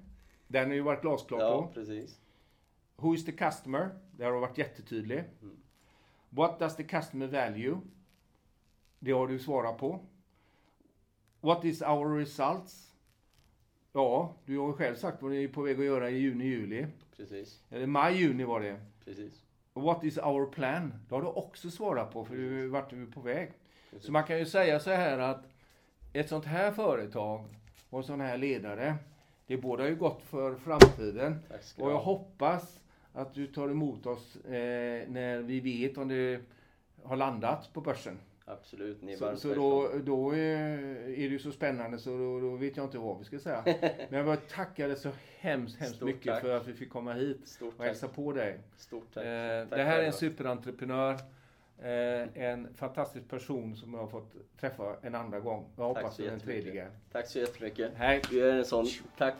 Den 0.48 0.68
har 0.68 0.74
ju 0.74 0.80
varit 0.80 1.02
glasklar 1.02 1.40
ja, 1.40 1.62
på. 1.62 1.68
precis. 1.68 2.20
Who 2.96 3.14
is 3.14 3.24
the 3.24 3.32
customer? 3.32 3.90
Där 4.10 4.24
har 4.24 4.32
du 4.32 4.40
varit 4.40 4.58
jättetydlig. 4.58 5.24
Mm. 5.42 5.56
What 6.30 6.58
does 6.58 6.76
the 6.76 6.82
customer 6.82 7.26
value? 7.26 7.80
Det 8.98 9.12
har 9.12 9.26
du 9.26 9.38
svarat 9.38 9.78
på. 9.78 10.00
What 11.40 11.64
is 11.64 11.82
our 11.82 12.18
results? 12.18 12.92
Ja, 13.92 14.34
du 14.44 14.58
har 14.58 14.66
ju 14.66 14.72
själv 14.72 14.94
sagt 14.94 15.22
vad 15.22 15.30
ni 15.30 15.44
är 15.44 15.48
på 15.48 15.62
väg 15.62 15.78
att 15.78 15.84
göra 15.84 16.10
i 16.10 16.18
juni, 16.18 16.44
juli. 16.44 16.86
Precis. 17.16 17.62
Eller 17.70 17.86
maj, 17.86 18.16
juni 18.16 18.44
var 18.44 18.60
det. 18.60 18.80
Precis. 19.04 19.42
What 19.74 20.04
is 20.04 20.18
our 20.18 20.46
plan? 20.46 20.94
Det 21.08 21.14
har 21.14 21.22
du 21.22 21.28
också 21.28 21.70
svarat 21.70 22.12
på, 22.12 22.24
för 22.24 22.36
du 22.36 22.68
vart 22.68 22.90
du 22.90 23.06
på 23.06 23.20
väg. 23.20 23.52
Precis. 23.94 24.06
Så 24.06 24.12
man 24.12 24.24
kan 24.24 24.38
ju 24.38 24.46
säga 24.46 24.80
så 24.80 24.90
här 24.90 25.18
att 25.18 25.44
ett 26.12 26.28
sånt 26.28 26.44
här 26.44 26.72
företag 26.72 27.44
och 27.90 27.98
en 27.98 28.04
sån 28.04 28.20
här 28.20 28.36
ledare, 28.36 28.94
det 29.46 29.56
båda 29.56 29.88
ju 29.88 29.96
gott 29.96 30.22
för 30.22 30.54
framtiden. 30.54 31.38
Och 31.78 31.90
jag 31.90 31.98
hoppas 31.98 32.80
att 33.12 33.34
du 33.34 33.46
tar 33.46 33.68
emot 33.68 34.06
oss 34.06 34.36
eh, 34.36 35.08
när 35.08 35.42
vi 35.42 35.60
vet 35.60 35.98
om 35.98 36.08
det 36.08 36.40
har 37.02 37.16
landat 37.16 37.70
på 37.72 37.80
börsen. 37.80 38.18
Absolut, 38.46 39.02
ni 39.02 39.12
är 39.12 39.16
Så, 39.16 39.36
så 39.36 39.54
då, 39.54 39.90
då 40.04 40.30
är, 40.30 40.38
är 40.38 41.06
det 41.06 41.22
ju 41.22 41.38
så 41.38 41.52
spännande 41.52 41.98
så 41.98 42.10
då, 42.10 42.40
då 42.40 42.56
vet 42.56 42.76
jag 42.76 42.86
inte 42.86 42.98
vad 42.98 43.18
vi 43.18 43.24
ska 43.24 43.38
säga. 43.38 43.62
Men 44.10 44.26
jag 44.26 44.48
tacka 44.48 44.86
dig 44.88 44.96
så 44.96 45.10
hemskt, 45.38 45.78
hemskt 45.80 45.96
Stort 45.96 46.06
mycket 46.06 46.32
tack. 46.32 46.42
för 46.42 46.56
att 46.56 46.68
vi 46.68 46.72
fick 46.72 46.90
komma 46.90 47.12
hit 47.12 47.48
Stort 47.48 47.72
och 47.72 47.78
tack. 47.78 47.86
hälsa 47.86 48.08
på 48.08 48.32
dig. 48.32 48.58
Stort 48.76 49.14
tack. 49.14 49.24
Eh, 49.24 49.68
tack 49.68 49.78
det 49.78 49.84
här 49.84 49.98
är 49.98 50.06
en 50.06 50.12
superentreprenör. 50.12 51.18
Eh, 51.82 52.42
en 52.42 52.74
fantastisk 52.74 53.28
person 53.28 53.76
som 53.76 53.94
jag 53.94 54.00
har 54.00 54.08
fått 54.08 54.34
träffa 54.60 54.96
en 55.02 55.14
andra 55.14 55.40
gång. 55.40 55.66
Jag 55.76 55.84
hoppas 55.84 56.20
är 56.20 56.30
den 56.30 56.40
tredje. 56.40 56.86
Tack 57.12 57.26
så 57.26 57.38
jättemycket. 57.38 57.92
Hej! 57.96 58.22
Du 58.30 58.50
är 58.50 58.54
en 58.54 58.64
sån. 58.64 58.86
Tack. 59.18 59.34